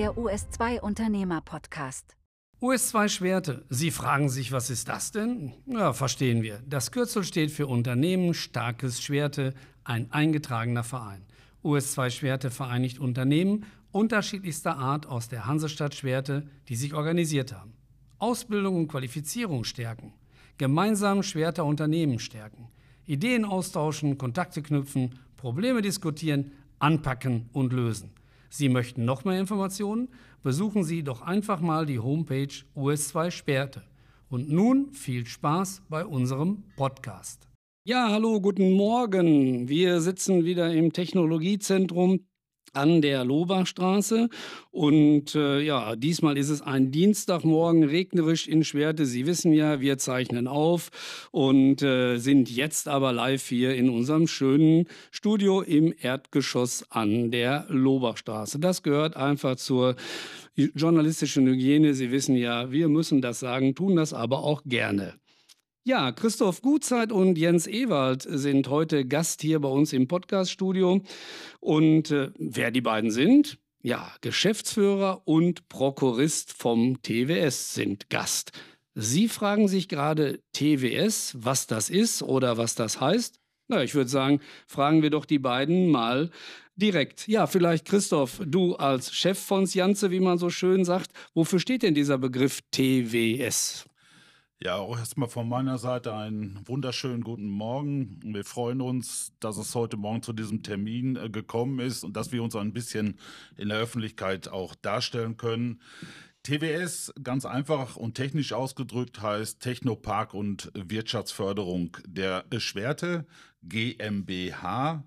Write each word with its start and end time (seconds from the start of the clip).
der 0.00 0.16
US2 0.16 0.80
Unternehmer 0.80 1.42
Podcast. 1.42 2.16
US2 2.62 3.10
Schwerte. 3.10 3.66
Sie 3.68 3.90
fragen 3.90 4.30
sich, 4.30 4.50
was 4.50 4.70
ist 4.70 4.88
das 4.88 5.12
denn? 5.12 5.52
Ja, 5.66 5.92
verstehen 5.92 6.42
wir. 6.42 6.62
Das 6.66 6.90
Kürzel 6.90 7.22
steht 7.22 7.50
für 7.50 7.66
Unternehmen 7.66 8.32
Starkes 8.32 9.02
Schwerte, 9.02 9.52
ein 9.84 10.10
eingetragener 10.10 10.84
Verein. 10.84 11.26
US2 11.62 12.08
Schwerte 12.08 12.50
vereinigt 12.50 12.98
Unternehmen 12.98 13.66
unterschiedlichster 13.92 14.78
Art 14.78 15.04
aus 15.04 15.28
der 15.28 15.44
Hansestadt 15.44 15.94
Schwerte, 15.94 16.46
die 16.70 16.76
sich 16.76 16.94
organisiert 16.94 17.52
haben. 17.52 17.74
Ausbildung 18.18 18.76
und 18.76 18.88
Qualifizierung 18.88 19.64
stärken. 19.64 20.14
Gemeinsam 20.56 21.22
Schwerter 21.22 21.66
Unternehmen 21.66 22.20
stärken. 22.20 22.68
Ideen 23.04 23.44
austauschen, 23.44 24.16
Kontakte 24.16 24.62
knüpfen, 24.62 25.18
Probleme 25.36 25.82
diskutieren, 25.82 26.52
anpacken 26.78 27.50
und 27.52 27.74
lösen. 27.74 28.14
Sie 28.52 28.68
möchten 28.68 29.04
noch 29.04 29.24
mehr 29.24 29.38
Informationen? 29.38 30.08
Besuchen 30.42 30.82
Sie 30.82 31.04
doch 31.04 31.22
einfach 31.22 31.60
mal 31.60 31.86
die 31.86 32.00
Homepage 32.00 32.52
US2 32.76 33.30
Sperrte. 33.30 33.84
Und 34.28 34.50
nun 34.50 34.92
viel 34.92 35.24
Spaß 35.24 35.82
bei 35.88 36.04
unserem 36.04 36.64
Podcast. 36.76 37.48
Ja, 37.84 38.10
hallo, 38.10 38.40
guten 38.40 38.72
Morgen. 38.72 39.68
Wir 39.68 40.00
sitzen 40.00 40.44
wieder 40.44 40.72
im 40.74 40.92
Technologiezentrum 40.92 42.26
an 42.72 43.02
der 43.02 43.24
Lohbachstraße. 43.24 44.28
Und 44.70 45.34
äh, 45.34 45.60
ja, 45.60 45.96
diesmal 45.96 46.38
ist 46.38 46.50
es 46.50 46.62
ein 46.62 46.90
Dienstagmorgen, 46.90 47.84
regnerisch 47.84 48.46
in 48.46 48.64
Schwerte. 48.64 49.06
Sie 49.06 49.26
wissen 49.26 49.52
ja, 49.52 49.80
wir 49.80 49.98
zeichnen 49.98 50.46
auf 50.46 50.90
und 51.30 51.82
äh, 51.82 52.18
sind 52.18 52.50
jetzt 52.50 52.88
aber 52.88 53.12
live 53.12 53.46
hier 53.46 53.74
in 53.74 53.90
unserem 53.90 54.26
schönen 54.26 54.86
Studio 55.10 55.62
im 55.62 55.94
Erdgeschoss 55.98 56.84
an 56.90 57.30
der 57.30 57.66
Lohbachstraße. 57.68 58.58
Das 58.58 58.82
gehört 58.82 59.16
einfach 59.16 59.56
zur 59.56 59.96
journalistischen 60.54 61.46
Hygiene. 61.46 61.94
Sie 61.94 62.10
wissen 62.10 62.36
ja, 62.36 62.70
wir 62.70 62.88
müssen 62.88 63.20
das 63.20 63.40
sagen, 63.40 63.74
tun 63.74 63.96
das 63.96 64.12
aber 64.12 64.44
auch 64.44 64.62
gerne. 64.64 65.14
Ja, 65.84 66.12
Christoph 66.12 66.60
Gutzeit 66.60 67.10
und 67.10 67.38
Jens 67.38 67.66
Ewald 67.66 68.26
sind 68.28 68.68
heute 68.68 69.06
Gast 69.06 69.40
hier 69.40 69.60
bei 69.60 69.68
uns 69.68 69.94
im 69.94 70.08
Podcaststudio. 70.08 71.00
Und 71.58 72.10
äh, 72.10 72.32
wer 72.38 72.70
die 72.70 72.82
beiden 72.82 73.10
sind? 73.10 73.56
Ja, 73.80 74.12
Geschäftsführer 74.20 75.22
und 75.24 75.70
Prokurist 75.70 76.52
vom 76.52 77.00
TWS 77.00 77.72
sind 77.72 78.10
Gast. 78.10 78.52
Sie 78.94 79.26
fragen 79.26 79.68
sich 79.68 79.88
gerade 79.88 80.40
TWS, 80.52 81.36
was 81.38 81.66
das 81.66 81.88
ist 81.88 82.22
oder 82.22 82.58
was 82.58 82.74
das 82.74 83.00
heißt? 83.00 83.40
Na, 83.68 83.82
ich 83.82 83.94
würde 83.94 84.10
sagen, 84.10 84.40
fragen 84.66 85.00
wir 85.00 85.08
doch 85.08 85.24
die 85.24 85.38
beiden 85.38 85.88
mal 85.88 86.30
direkt. 86.76 87.26
Ja, 87.26 87.46
vielleicht 87.46 87.86
Christoph, 87.86 88.42
du 88.44 88.74
als 88.74 89.14
Chef 89.14 89.38
von 89.38 89.66
Sjanze, 89.66 90.10
wie 90.10 90.20
man 90.20 90.36
so 90.36 90.50
schön 90.50 90.84
sagt, 90.84 91.12
wofür 91.32 91.58
steht 91.58 91.84
denn 91.84 91.94
dieser 91.94 92.18
Begriff 92.18 92.60
TWS? 92.70 93.86
Ja, 94.62 94.76
auch 94.76 94.98
erstmal 94.98 95.30
von 95.30 95.48
meiner 95.48 95.78
Seite 95.78 96.12
einen 96.12 96.60
wunderschönen 96.66 97.24
guten 97.24 97.48
Morgen. 97.48 98.20
Wir 98.22 98.44
freuen 98.44 98.82
uns, 98.82 99.32
dass 99.40 99.56
es 99.56 99.74
heute 99.74 99.96
Morgen 99.96 100.22
zu 100.22 100.34
diesem 100.34 100.62
Termin 100.62 101.16
äh, 101.16 101.30
gekommen 101.30 101.78
ist 101.78 102.04
und 102.04 102.14
dass 102.14 102.30
wir 102.30 102.42
uns 102.42 102.54
ein 102.54 102.74
bisschen 102.74 103.18
in 103.56 103.70
der 103.70 103.78
Öffentlichkeit 103.78 104.48
auch 104.48 104.74
darstellen 104.74 105.38
können. 105.38 105.80
TWS, 106.42 107.14
ganz 107.22 107.46
einfach 107.46 107.96
und 107.96 108.16
technisch 108.16 108.52
ausgedrückt, 108.52 109.22
heißt 109.22 109.60
Technopark 109.60 110.34
und 110.34 110.70
Wirtschaftsförderung 110.74 111.96
der 112.06 112.44
Schwerte 112.58 113.24
GmbH. 113.62 115.04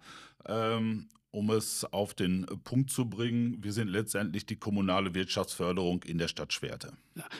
Ähm, 0.48 1.10
um 1.34 1.50
es 1.50 1.84
auf 1.92 2.14
den 2.14 2.45
Punkt 2.64 2.92
zu 2.92 3.10
bringen, 3.10 3.58
wir 3.60 3.73
sind 3.73 3.88
letztendlich 3.88 4.45
die 4.45 4.55
kommunale 4.55 5.16
Wirtschaftsförderung 5.16 6.04
in 6.04 6.20
der 6.20 6.27
Stadt 6.27 6.54
Schwerte. 6.54 6.94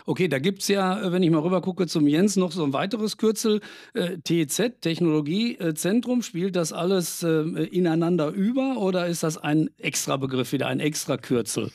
Okay, 0.08 0.28
da 0.28 0.40
gibt 0.40 0.64
es 0.64 0.68
ja, 0.68 1.12
wenn 1.12 1.22
ich 1.22 1.30
mal 1.30 1.40
rüber 1.40 1.62
gucke 1.62 1.86
zum 1.86 2.08
Jens, 2.08 2.36
noch 2.36 2.52
so 2.52 2.64
ein 2.64 2.74
weiteres 2.74 3.18
Kürzel. 3.18 3.62
Äh, 3.94 4.18
TZ, 4.18 4.82
Technologiezentrum, 4.82 6.24
spielt 6.24 6.56
das 6.56 6.74
alles 6.74 7.22
äh, 7.22 7.42
ineinander 7.66 8.30
über 8.30 8.78
oder 8.78 9.06
ist 9.06 9.22
das 9.22 9.38
ein 9.38 9.70
extra 9.78 10.18
Begriff, 10.18 10.52
wieder 10.54 10.68
ein 10.68 10.80
extra 10.80 11.18
Kürzel? 11.18 11.72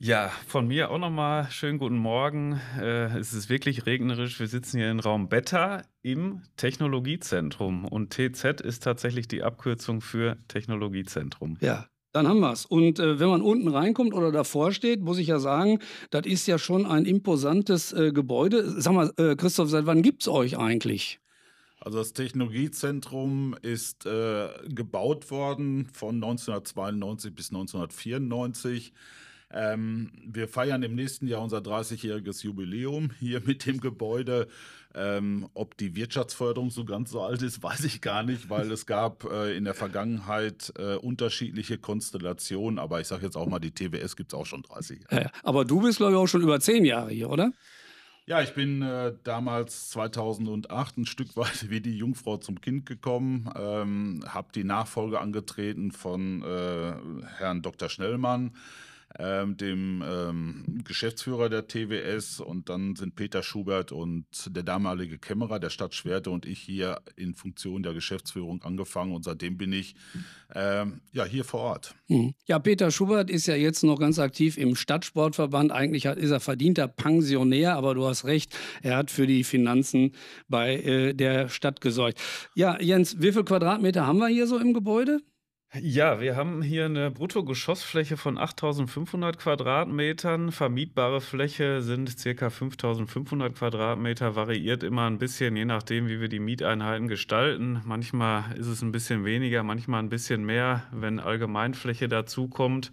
Ja, 0.00 0.30
von 0.46 0.68
mir 0.68 0.92
auch 0.92 0.98
nochmal 0.98 1.50
schönen 1.50 1.78
guten 1.78 1.96
Morgen. 1.96 2.60
Äh, 2.80 3.18
es 3.18 3.32
ist 3.32 3.48
wirklich 3.48 3.84
regnerisch. 3.84 4.38
Wir 4.38 4.46
sitzen 4.46 4.78
hier 4.78 4.92
im 4.92 5.00
Raum 5.00 5.28
Beta 5.28 5.82
im 6.02 6.42
Technologiezentrum 6.56 7.84
und 7.84 8.10
TZ 8.10 8.60
ist 8.60 8.84
tatsächlich 8.84 9.26
die 9.26 9.42
Abkürzung 9.42 10.00
für 10.00 10.36
Technologiezentrum. 10.46 11.56
Ja, 11.60 11.86
dann 12.12 12.28
haben 12.28 12.38
wir 12.38 12.52
es. 12.52 12.64
Und 12.64 13.00
äh, 13.00 13.18
wenn 13.18 13.28
man 13.28 13.42
unten 13.42 13.66
reinkommt 13.66 14.14
oder 14.14 14.30
davor 14.30 14.70
steht, 14.70 15.00
muss 15.00 15.18
ich 15.18 15.26
ja 15.26 15.40
sagen, 15.40 15.80
das 16.10 16.26
ist 16.26 16.46
ja 16.46 16.58
schon 16.58 16.86
ein 16.86 17.04
imposantes 17.04 17.92
äh, 17.92 18.12
Gebäude. 18.12 18.80
Sag 18.80 18.92
mal, 18.92 19.12
äh, 19.16 19.34
Christoph, 19.34 19.68
seit 19.68 19.86
wann 19.86 20.02
gibt 20.02 20.22
es 20.22 20.28
euch 20.28 20.58
eigentlich? 20.58 21.18
Also 21.80 21.98
das 21.98 22.12
Technologiezentrum 22.12 23.56
ist 23.62 24.06
äh, 24.06 24.48
gebaut 24.68 25.32
worden 25.32 25.88
von 25.92 26.16
1992 26.16 27.34
bis 27.34 27.50
1994. 27.50 28.92
Ähm, 29.50 30.10
wir 30.26 30.46
feiern 30.46 30.82
im 30.82 30.94
nächsten 30.94 31.26
Jahr 31.26 31.42
unser 31.42 31.58
30-jähriges 31.58 32.44
Jubiläum 32.44 33.10
hier 33.18 33.40
mit 33.44 33.66
dem 33.66 33.80
Gebäude. 33.80 34.48
Ähm, 34.94 35.48
ob 35.54 35.76
die 35.76 35.94
Wirtschaftsförderung 35.94 36.70
so 36.70 36.84
ganz 36.84 37.10
so 37.10 37.22
alt 37.22 37.42
ist, 37.42 37.62
weiß 37.62 37.84
ich 37.84 38.00
gar 38.00 38.22
nicht, 38.22 38.50
weil 38.50 38.70
es 38.70 38.86
gab 38.86 39.24
äh, 39.24 39.56
in 39.56 39.64
der 39.64 39.74
Vergangenheit 39.74 40.72
äh, 40.78 40.96
unterschiedliche 40.96 41.78
Konstellationen. 41.78 42.78
Aber 42.78 43.00
ich 43.00 43.06
sage 43.06 43.24
jetzt 43.24 43.36
auch 43.36 43.46
mal, 43.46 43.58
die 43.58 43.70
TWS 43.70 44.16
gibt 44.16 44.32
es 44.32 44.38
auch 44.38 44.46
schon 44.46 44.62
30 44.62 45.00
Jahre. 45.02 45.24
Ja, 45.24 45.30
aber 45.42 45.64
du 45.64 45.80
bist, 45.80 45.98
glaube 45.98 46.12
ich, 46.12 46.18
auch 46.18 46.26
schon 46.26 46.42
über 46.42 46.60
zehn 46.60 46.84
Jahre 46.84 47.10
hier, 47.10 47.30
oder? 47.30 47.52
Ja, 48.26 48.42
ich 48.42 48.52
bin 48.52 48.82
äh, 48.82 49.14
damals 49.24 49.88
2008 49.88 50.98
ein 50.98 51.06
Stück 51.06 51.34
weit 51.38 51.70
wie 51.70 51.80
die 51.80 51.96
Jungfrau 51.96 52.36
zum 52.36 52.60
Kind 52.60 52.84
gekommen, 52.84 53.48
ähm, 53.56 54.22
habe 54.28 54.48
die 54.54 54.64
Nachfolge 54.64 55.18
angetreten 55.18 55.92
von 55.92 56.42
äh, 56.42 56.92
Herrn 57.38 57.62
Dr. 57.62 57.88
Schnellmann 57.88 58.52
ähm, 59.18 59.56
dem 59.56 60.02
ähm, 60.06 60.82
Geschäftsführer 60.84 61.48
der 61.48 61.66
TWS 61.66 62.40
und 62.40 62.68
dann 62.68 62.94
sind 62.94 63.14
Peter 63.14 63.42
Schubert 63.42 63.90
und 63.92 64.26
der 64.48 64.62
damalige 64.62 65.18
Kämmerer 65.18 65.58
der 65.58 65.70
Stadt 65.70 65.94
Schwerte 65.94 66.30
und 66.30 66.46
ich 66.46 66.58
hier 66.58 67.00
in 67.16 67.34
Funktion 67.34 67.82
der 67.82 67.94
Geschäftsführung 67.94 68.62
angefangen 68.62 69.14
und 69.14 69.24
seitdem 69.24 69.56
bin 69.56 69.72
ich 69.72 69.94
ähm, 70.54 71.00
ja 71.12 71.24
hier 71.24 71.44
vor 71.44 71.60
Ort. 71.60 71.94
Hm. 72.06 72.34
Ja, 72.46 72.58
Peter 72.58 72.90
Schubert 72.90 73.30
ist 73.30 73.46
ja 73.46 73.54
jetzt 73.54 73.82
noch 73.82 73.98
ganz 73.98 74.18
aktiv 74.18 74.58
im 74.58 74.76
Stadtsportverband. 74.76 75.72
Eigentlich 75.72 76.04
ist 76.04 76.30
er 76.30 76.40
verdienter 76.40 76.88
Pensionär, 76.88 77.76
aber 77.76 77.94
du 77.94 78.06
hast 78.06 78.24
recht, 78.24 78.54
er 78.82 78.96
hat 78.96 79.10
für 79.10 79.26
die 79.26 79.44
Finanzen 79.44 80.12
bei 80.48 80.76
äh, 80.76 81.14
der 81.14 81.48
Stadt 81.48 81.80
gesorgt. 81.80 82.20
Ja, 82.54 82.80
Jens, 82.80 83.20
wie 83.20 83.32
viel 83.32 83.44
Quadratmeter 83.44 84.06
haben 84.06 84.18
wir 84.18 84.28
hier 84.28 84.46
so 84.46 84.58
im 84.58 84.74
Gebäude? 84.74 85.20
Ja, 85.74 86.18
wir 86.18 86.34
haben 86.34 86.62
hier 86.62 86.86
eine 86.86 87.10
Bruttogeschossfläche 87.10 88.16
von 88.16 88.38
8500 88.38 89.38
Quadratmetern. 89.38 90.50
Vermietbare 90.50 91.20
Fläche 91.20 91.82
sind 91.82 92.16
ca. 92.16 92.48
5500 92.48 93.54
Quadratmeter, 93.54 94.34
variiert 94.34 94.82
immer 94.82 95.06
ein 95.06 95.18
bisschen, 95.18 95.56
je 95.56 95.66
nachdem, 95.66 96.08
wie 96.08 96.22
wir 96.22 96.28
die 96.28 96.38
Mieteinheiten 96.38 97.06
gestalten. 97.06 97.82
Manchmal 97.84 98.56
ist 98.56 98.66
es 98.66 98.80
ein 98.80 98.92
bisschen 98.92 99.26
weniger, 99.26 99.62
manchmal 99.62 100.02
ein 100.02 100.08
bisschen 100.08 100.42
mehr, 100.42 100.84
wenn 100.90 101.20
Allgemeinfläche 101.20 102.08
dazukommt. 102.08 102.90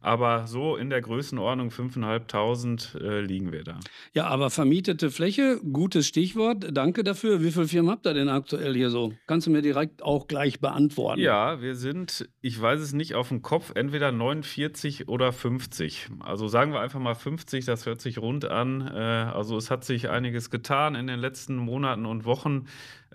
Aber 0.00 0.46
so 0.46 0.76
in 0.76 0.90
der 0.90 1.00
Größenordnung 1.00 1.70
5.500 1.70 3.00
äh, 3.00 3.20
liegen 3.20 3.52
wir 3.52 3.64
da. 3.64 3.80
Ja, 4.12 4.26
aber 4.26 4.50
vermietete 4.50 5.10
Fläche, 5.10 5.60
gutes 5.72 6.06
Stichwort. 6.06 6.66
Danke 6.72 7.04
dafür. 7.04 7.42
Wie 7.42 7.50
viele 7.50 7.68
Firmen 7.68 7.90
habt 7.90 8.06
ihr 8.06 8.14
denn 8.14 8.28
aktuell 8.28 8.74
hier 8.74 8.90
so? 8.90 9.12
Kannst 9.26 9.46
du 9.46 9.50
mir 9.50 9.62
direkt 9.62 10.02
auch 10.02 10.28
gleich 10.28 10.60
beantworten? 10.60 11.20
Ja, 11.20 11.60
wir 11.60 11.74
sind, 11.74 12.28
ich 12.40 12.60
weiß 12.60 12.80
es 12.80 12.92
nicht 12.92 13.14
auf 13.14 13.28
dem 13.28 13.42
Kopf, 13.42 13.72
entweder 13.74 14.12
49 14.12 15.08
oder 15.08 15.32
50. 15.32 16.08
Also 16.20 16.48
sagen 16.48 16.72
wir 16.72 16.80
einfach 16.80 17.00
mal 17.00 17.14
50, 17.14 17.64
das 17.64 17.86
hört 17.86 18.00
sich 18.00 18.18
rund 18.18 18.44
an. 18.44 18.86
Äh, 18.86 19.00
also 19.00 19.56
es 19.56 19.70
hat 19.70 19.84
sich 19.84 20.08
einiges 20.08 20.50
getan 20.50 20.94
in 20.94 21.06
den 21.06 21.18
letzten 21.18 21.56
Monaten 21.56 22.06
und 22.06 22.24
Wochen. 22.24 22.66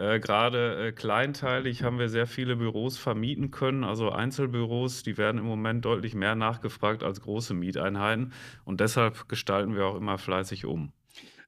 Äh, 0.02 0.20
Gerade 0.20 0.88
äh, 0.88 0.92
kleinteilig 0.94 1.84
haben 1.84 2.00
wir 2.00 2.10
sehr 2.10 2.26
viele 2.26 2.56
Büros 2.56 2.98
vermieten 2.98 3.52
können, 3.52 3.84
also 3.84 4.10
Einzelbüros, 4.10 5.04
die 5.04 5.18
werden 5.18 5.38
im 5.38 5.46
Moment 5.46 5.86
deutlich 5.86 6.16
mehr 6.16 6.34
nachgefragt 6.34 7.04
als 7.04 7.22
große 7.22 7.54
Mieteinheiten 7.54 8.34
und 8.66 8.80
deshalb 8.80 9.30
gestalten 9.30 9.76
wir 9.76 9.86
auch 9.86 9.96
immer 9.96 10.18
fleißig 10.18 10.66
um. 10.66 10.92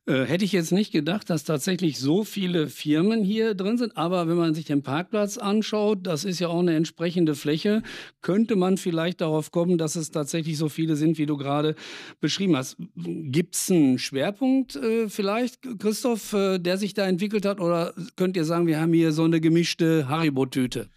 Äh, 0.05 0.25
hätte 0.25 0.43
ich 0.43 0.51
jetzt 0.51 0.73
nicht 0.73 0.91
gedacht, 0.91 1.29
dass 1.29 1.45
tatsächlich 1.45 1.97
so 1.97 2.25
viele 2.25 2.67
Firmen 2.67 3.23
hier 3.23 3.53
drin 3.53 3.77
sind. 3.77 3.95
Aber 3.95 4.27
wenn 4.27 4.35
man 4.35 4.53
sich 4.53 4.65
den 4.65 4.83
Parkplatz 4.83 5.37
anschaut, 5.37 5.99
das 6.05 6.25
ist 6.25 6.39
ja 6.39 6.49
auch 6.49 6.59
eine 6.59 6.75
entsprechende 6.75 7.35
Fläche, 7.35 7.83
könnte 8.21 8.57
man 8.57 8.75
vielleicht 8.75 9.21
darauf 9.21 9.51
kommen, 9.51 9.77
dass 9.77 9.95
es 9.95 10.11
tatsächlich 10.11 10.57
so 10.57 10.67
viele 10.67 10.97
sind, 10.97 11.17
wie 11.17 11.25
du 11.25 11.37
gerade 11.37 11.75
beschrieben 12.19 12.57
hast. 12.57 12.75
Gibt 12.95 13.55
es 13.55 13.71
einen 13.71 13.97
Schwerpunkt 13.97 14.75
äh, 14.75 15.07
vielleicht, 15.07 15.59
Christoph, 15.79 16.33
äh, 16.33 16.59
der 16.59 16.77
sich 16.77 16.93
da 16.93 17.07
entwickelt 17.07 17.45
hat? 17.45 17.61
Oder 17.61 17.93
könnt 18.17 18.35
ihr 18.35 18.43
sagen, 18.43 18.67
wir 18.67 18.81
haben 18.81 18.91
hier 18.91 19.13
so 19.13 19.23
eine 19.23 19.39
gemischte 19.39 20.09
Haribo-Tüte? 20.09 20.89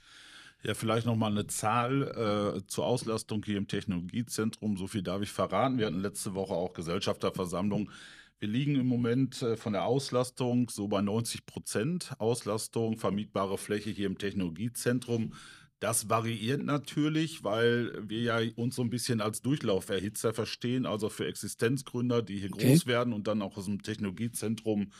Ja, 0.65 0.75
vielleicht 0.75 1.07
nochmal 1.07 1.31
eine 1.31 1.47
Zahl 1.47 2.57
äh, 2.57 2.67
zur 2.67 2.87
Auslastung 2.87 3.45
hier 3.45 3.57
im 3.57 3.69
Technologiezentrum. 3.69 4.77
So 4.77 4.89
viel 4.89 5.03
darf 5.03 5.23
ich 5.23 5.31
verraten. 5.31 5.79
Wir 5.79 5.87
hatten 5.87 6.01
letzte 6.01 6.35
Woche 6.35 6.55
auch 6.55 6.73
Gesellschafterversammlung. 6.73 7.89
Wir 8.39 8.49
liegen 8.49 8.75
im 8.77 8.87
Moment 8.87 9.41
äh, 9.43 9.57
von 9.57 9.73
der 9.73 9.85
Auslastung 9.87 10.69
so 10.69 10.89
bei 10.89 11.01
90 11.01 11.47
Prozent 11.47 12.13
Auslastung, 12.19 12.99
vermietbare 12.99 13.57
Fläche 13.59 13.91
hier 13.91 14.07
im 14.07 14.19
Technologiezentrum. 14.19 15.33
Das 15.81 16.09
variiert 16.09 16.63
natürlich, 16.63 17.45
weil 17.45 17.93
wir 18.09 18.21
ja 18.21 18.41
uns 18.57 18.77
so 18.77 18.83
ein 18.83 18.91
bisschen 18.91 19.21
als 19.21 19.43
Durchlauferhitzer 19.43 20.33
verstehen, 20.35 20.87
also 20.87 21.09
für 21.11 21.27
Existenzgründer, 21.27 22.23
die 22.23 22.39
hier 22.39 22.51
Okay. 22.53 22.67
groß 22.69 22.87
werden 22.87 23.13
und 23.13 23.27
dann 23.27 23.43
auch 23.43 23.57
aus 23.57 23.67
dem 23.67 23.83
Technologiezentrum 23.83 24.93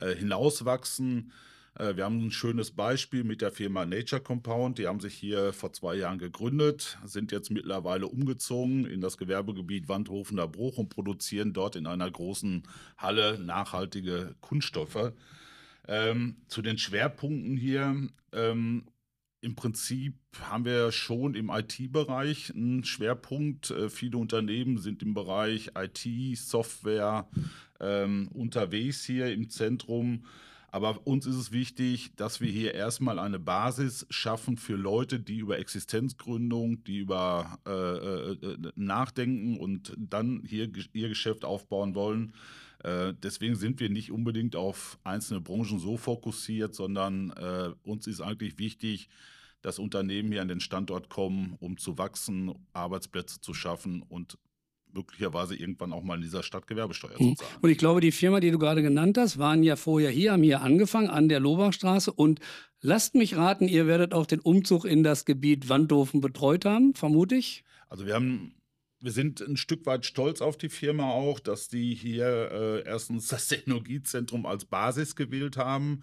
äh, 0.00 0.14
hinauswachsen. 0.14 1.32
Äh, 1.76 1.96
wir 1.96 2.04
haben 2.04 2.26
ein 2.26 2.30
schönes 2.30 2.70
Beispiel 2.70 3.24
mit 3.24 3.40
der 3.40 3.50
Firma 3.50 3.84
Nature 3.84 4.22
Compound. 4.22 4.78
Die 4.78 4.86
haben 4.86 5.00
sich 5.00 5.14
hier 5.14 5.52
vor 5.52 5.72
zwei 5.72 5.96
Jahren 5.96 6.18
gegründet, 6.18 6.98
sind 7.04 7.32
jetzt 7.32 7.50
mittlerweile 7.50 8.06
umgezogen 8.06 8.86
in 8.86 9.00
das 9.00 9.18
Gewerbegebiet 9.18 9.88
Wandhofener 9.88 10.48
Bruch 10.48 10.78
und 10.78 10.88
produzieren 10.88 11.52
dort 11.52 11.76
in 11.76 11.86
einer 11.86 12.10
großen 12.10 12.62
Halle 12.96 13.38
nachhaltige 13.38 14.34
Kunststoffe. 14.40 15.12
Ähm, 15.86 16.36
zu 16.48 16.62
den 16.62 16.78
Schwerpunkten 16.78 17.56
hier. 17.56 18.08
Ähm, 18.32 18.84
im 19.42 19.56
Prinzip 19.56 20.14
haben 20.40 20.64
wir 20.64 20.90
schon 20.90 21.34
im 21.34 21.50
IT-Bereich 21.50 22.54
einen 22.54 22.82
Schwerpunkt. 22.84 23.70
Äh, 23.70 23.90
viele 23.90 24.16
Unternehmen 24.16 24.78
sind 24.78 25.02
im 25.02 25.12
Bereich 25.12 25.72
IT, 25.76 26.38
Software 26.38 27.28
ähm, 27.78 28.28
unterwegs 28.32 29.04
hier 29.04 29.30
im 29.30 29.50
Zentrum. 29.50 30.24
Aber 30.74 31.06
uns 31.06 31.24
ist 31.24 31.36
es 31.36 31.52
wichtig, 31.52 32.16
dass 32.16 32.40
wir 32.40 32.50
hier 32.50 32.74
erstmal 32.74 33.20
eine 33.20 33.38
Basis 33.38 34.08
schaffen 34.10 34.56
für 34.56 34.74
Leute, 34.74 35.20
die 35.20 35.36
über 35.36 35.60
Existenzgründung, 35.60 36.82
die 36.82 36.98
über 36.98 37.60
äh, 37.64 37.70
äh, 37.70 38.32
äh, 38.32 38.72
nachdenken 38.74 39.56
und 39.60 39.94
dann 39.96 40.42
hier 40.44 40.68
ihr 40.92 41.08
Geschäft 41.08 41.44
aufbauen 41.44 41.94
wollen. 41.94 42.34
Äh, 42.82 43.14
deswegen 43.22 43.54
sind 43.54 43.78
wir 43.78 43.88
nicht 43.88 44.10
unbedingt 44.10 44.56
auf 44.56 44.98
einzelne 45.04 45.40
Branchen 45.40 45.78
so 45.78 45.96
fokussiert, 45.96 46.74
sondern 46.74 47.30
äh, 47.30 47.70
uns 47.84 48.08
ist 48.08 48.20
eigentlich 48.20 48.58
wichtig, 48.58 49.08
dass 49.62 49.78
Unternehmen 49.78 50.32
hier 50.32 50.42
an 50.42 50.48
den 50.48 50.58
Standort 50.58 51.08
kommen, 51.08 51.56
um 51.60 51.78
zu 51.78 51.98
wachsen, 51.98 52.52
Arbeitsplätze 52.72 53.40
zu 53.40 53.54
schaffen 53.54 54.02
und 54.02 54.38
möglicherweise 54.94 55.56
irgendwann 55.56 55.92
auch 55.92 56.02
mal 56.02 56.14
in 56.14 56.22
dieser 56.22 56.42
Stadt 56.42 56.66
Gewerbesteuer 56.66 57.16
Mhm. 57.18 57.36
zu 57.36 57.44
zahlen. 57.44 57.58
Und 57.60 57.70
ich 57.70 57.78
glaube, 57.78 58.00
die 58.00 58.12
Firma, 58.12 58.40
die 58.40 58.50
du 58.50 58.58
gerade 58.58 58.82
genannt 58.82 59.18
hast, 59.18 59.38
waren 59.38 59.62
ja 59.62 59.76
vorher 59.76 60.10
hier, 60.10 60.32
haben 60.32 60.42
hier 60.42 60.62
angefangen 60.62 61.10
an 61.10 61.28
der 61.28 61.40
Lobachstraße. 61.40 62.12
Und 62.12 62.40
lasst 62.80 63.14
mich 63.14 63.36
raten, 63.36 63.68
ihr 63.68 63.86
werdet 63.86 64.14
auch 64.14 64.26
den 64.26 64.40
Umzug 64.40 64.84
in 64.84 65.02
das 65.02 65.24
Gebiet 65.24 65.68
Wandhofen 65.68 66.20
betreut 66.20 66.64
haben, 66.64 66.94
vermute 66.94 67.34
ich. 67.34 67.64
Also 67.88 68.06
wir 68.06 68.14
haben, 68.14 68.54
wir 69.00 69.12
sind 69.12 69.40
ein 69.40 69.56
Stück 69.56 69.84
weit 69.86 70.06
stolz 70.06 70.40
auf 70.40 70.56
die 70.56 70.68
Firma 70.68 71.10
auch, 71.10 71.38
dass 71.40 71.68
die 71.68 71.94
hier 71.94 72.26
äh, 72.52 72.82
erstens 72.88 73.28
das 73.28 73.48
Technologiezentrum 73.48 74.46
als 74.46 74.64
Basis 74.64 75.16
gewählt 75.16 75.56
haben. 75.56 76.00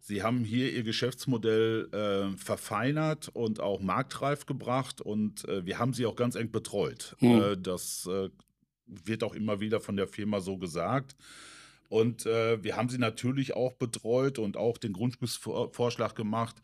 Sie 0.00 0.22
haben 0.22 0.44
hier 0.44 0.72
ihr 0.72 0.82
Geschäftsmodell 0.82 1.88
äh, 1.92 2.36
verfeinert 2.36 3.28
und 3.32 3.60
auch 3.60 3.80
marktreif 3.80 4.46
gebracht 4.46 5.00
und 5.00 5.46
äh, 5.46 5.64
wir 5.66 5.78
haben 5.78 5.92
sie 5.92 6.06
auch 6.06 6.16
ganz 6.16 6.34
eng 6.34 6.50
betreut. 6.50 7.16
Hm. 7.18 7.42
Äh, 7.42 7.56
das 7.58 8.06
äh, 8.06 8.30
wird 8.86 9.22
auch 9.22 9.34
immer 9.34 9.60
wieder 9.60 9.80
von 9.80 9.96
der 9.96 10.08
Firma 10.08 10.40
so 10.40 10.56
gesagt. 10.56 11.16
Und 11.90 12.24
äh, 12.24 12.62
wir 12.62 12.76
haben 12.76 12.88
sie 12.88 12.98
natürlich 12.98 13.54
auch 13.56 13.72
betreut 13.74 14.38
und 14.38 14.56
auch 14.56 14.78
den 14.78 14.92
Grundstücksvorschlag 14.92 16.14
gemacht, 16.14 16.56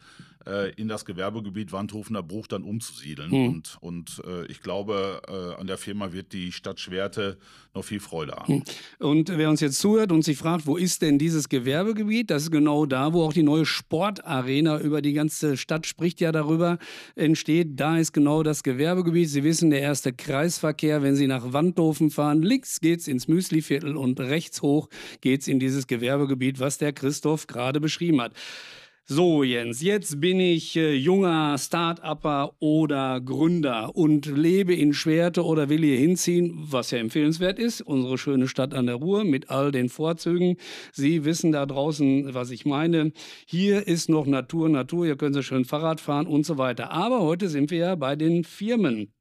äh, 0.46 0.72
in 0.74 0.86
das 0.86 1.04
Gewerbegebiet 1.04 1.72
Wandhofener 1.72 2.22
Bruch 2.22 2.46
dann 2.46 2.62
umzusiedeln. 2.62 3.32
Hm. 3.32 3.48
Und, 3.48 3.76
und 3.80 4.22
äh, 4.24 4.46
ich 4.46 4.60
glaube, 4.60 5.20
äh, 5.26 5.60
an 5.60 5.66
der 5.66 5.78
Firma 5.78 6.12
wird 6.12 6.32
die 6.32 6.52
Stadt 6.52 6.78
Schwerte 6.78 7.38
noch 7.74 7.84
viel 7.84 7.98
Freude 7.98 8.34
haben. 8.36 8.54
Hm. 8.54 8.62
Und 9.00 9.36
wer 9.36 9.50
uns 9.50 9.60
jetzt 9.60 9.80
zuhört 9.80 10.12
und 10.12 10.22
sich 10.22 10.38
fragt, 10.38 10.66
wo 10.66 10.76
ist 10.76 11.02
denn 11.02 11.18
dieses 11.18 11.48
Gewerbegebiet? 11.48 12.30
Das 12.30 12.44
ist 12.44 12.52
genau 12.52 12.86
da, 12.86 13.12
wo 13.12 13.24
auch 13.24 13.32
die 13.32 13.42
neue 13.42 13.66
Sportarena 13.66 14.80
über 14.80 15.02
die 15.02 15.12
ganze 15.12 15.56
Stadt 15.56 15.86
spricht 15.86 16.20
ja 16.20 16.30
darüber, 16.30 16.78
entsteht. 17.16 17.80
Da 17.80 17.98
ist 17.98 18.12
genau 18.12 18.44
das 18.44 18.62
Gewerbegebiet. 18.62 19.28
Sie 19.28 19.42
wissen, 19.42 19.70
der 19.70 19.80
erste 19.80 20.12
Kreisverkehr, 20.12 21.02
wenn 21.02 21.16
Sie 21.16 21.26
nach 21.26 21.52
Wandhofen 21.52 22.10
fahren, 22.10 22.42
links 22.42 22.80
geht's 22.80 23.08
ins 23.08 23.26
Müsliviertel 23.26 23.96
und 23.96 24.20
rechts 24.20 24.62
hoch 24.62 24.88
geht's 25.20 25.48
in 25.48 25.58
dieses 25.58 25.86
Gewerbegebiet, 25.86 26.60
was 26.60 26.78
der 26.78 26.92
Christoph 26.92 27.46
gerade 27.46 27.80
beschrieben 27.80 28.20
hat. 28.20 28.32
So, 29.08 29.44
Jens, 29.44 29.82
jetzt 29.82 30.20
bin 30.20 30.40
ich 30.40 30.74
äh, 30.74 30.92
junger 30.92 31.56
Start-Upper 31.58 32.54
oder 32.58 33.20
Gründer 33.20 33.94
und 33.94 34.26
lebe 34.26 34.74
in 34.74 34.94
Schwerte 34.94 35.44
oder 35.44 35.68
will 35.68 35.84
hier 35.84 35.96
hinziehen, 35.96 36.52
was 36.56 36.90
ja 36.90 36.98
empfehlenswert 36.98 37.60
ist. 37.60 37.82
Unsere 37.82 38.18
schöne 38.18 38.48
Stadt 38.48 38.74
an 38.74 38.86
der 38.86 38.96
Ruhr 38.96 39.22
mit 39.22 39.48
all 39.48 39.70
den 39.70 39.90
Vorzügen. 39.90 40.56
Sie 40.92 41.24
wissen 41.24 41.52
da 41.52 41.66
draußen, 41.66 42.34
was 42.34 42.50
ich 42.50 42.66
meine. 42.66 43.12
Hier 43.46 43.86
ist 43.86 44.08
noch 44.08 44.26
Natur, 44.26 44.68
Natur. 44.68 45.06
Hier 45.06 45.16
können 45.16 45.34
Sie 45.34 45.44
schön 45.44 45.64
Fahrrad 45.64 46.00
fahren 46.00 46.26
und 46.26 46.44
so 46.44 46.58
weiter. 46.58 46.90
Aber 46.90 47.20
heute 47.20 47.48
sind 47.48 47.70
wir 47.70 47.78
ja 47.78 47.94
bei 47.94 48.16
den 48.16 48.42
Firmen. 48.42 49.15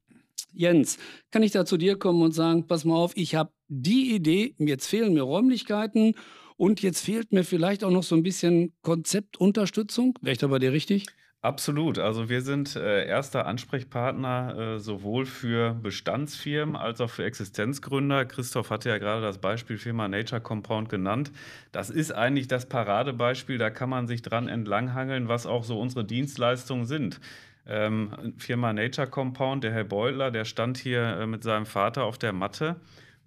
Jens, 0.56 0.98
kann 1.30 1.42
ich 1.42 1.52
da 1.52 1.64
zu 1.66 1.76
dir 1.76 1.98
kommen 1.98 2.22
und 2.22 2.32
sagen, 2.32 2.66
pass 2.66 2.84
mal 2.84 2.96
auf, 2.96 3.12
ich 3.16 3.34
habe 3.34 3.52
die 3.68 4.14
Idee, 4.14 4.54
jetzt 4.58 4.86
fehlen 4.86 5.12
mir 5.12 5.22
Räumlichkeiten 5.22 6.14
und 6.56 6.80
jetzt 6.80 7.04
fehlt 7.04 7.32
mir 7.32 7.44
vielleicht 7.44 7.84
auch 7.84 7.90
noch 7.90 8.02
so 8.02 8.16
ein 8.16 8.22
bisschen 8.22 8.72
Konzeptunterstützung. 8.82 10.18
Wäre 10.22 10.32
ich 10.32 10.38
da 10.38 10.46
bei 10.46 10.58
dir 10.58 10.72
richtig? 10.72 11.06
Absolut. 11.42 11.98
Also 11.98 12.28
wir 12.28 12.40
sind 12.40 12.74
äh, 12.74 13.06
erster 13.06 13.46
Ansprechpartner 13.46 14.56
äh, 14.58 14.78
sowohl 14.80 15.26
für 15.26 15.74
Bestandsfirmen 15.74 16.74
als 16.74 17.00
auch 17.00 17.10
für 17.10 17.24
Existenzgründer. 17.24 18.24
Christoph 18.24 18.70
hatte 18.70 18.88
ja 18.88 18.98
gerade 18.98 19.22
das 19.22 19.38
Beispiel 19.38 19.78
Firma 19.78 20.08
Nature 20.08 20.40
Compound 20.40 20.88
genannt. 20.88 21.30
Das 21.70 21.90
ist 21.90 22.10
eigentlich 22.12 22.48
das 22.48 22.66
Paradebeispiel, 22.66 23.58
da 23.58 23.70
kann 23.70 23.90
man 23.90 24.08
sich 24.08 24.22
dran 24.22 24.48
entlanghangeln, 24.48 25.28
was 25.28 25.46
auch 25.46 25.62
so 25.62 25.78
unsere 25.78 26.04
Dienstleistungen 26.04 26.86
sind. 26.86 27.20
Ähm, 27.68 28.34
Firma 28.38 28.72
Nature 28.72 29.08
Compound, 29.08 29.64
der 29.64 29.72
Herr 29.72 29.84
Beutler, 29.84 30.30
der 30.30 30.44
stand 30.44 30.78
hier 30.78 31.02
äh, 31.02 31.26
mit 31.26 31.42
seinem 31.42 31.66
Vater 31.66 32.04
auf 32.04 32.18
der 32.18 32.32
Matte. 32.32 32.76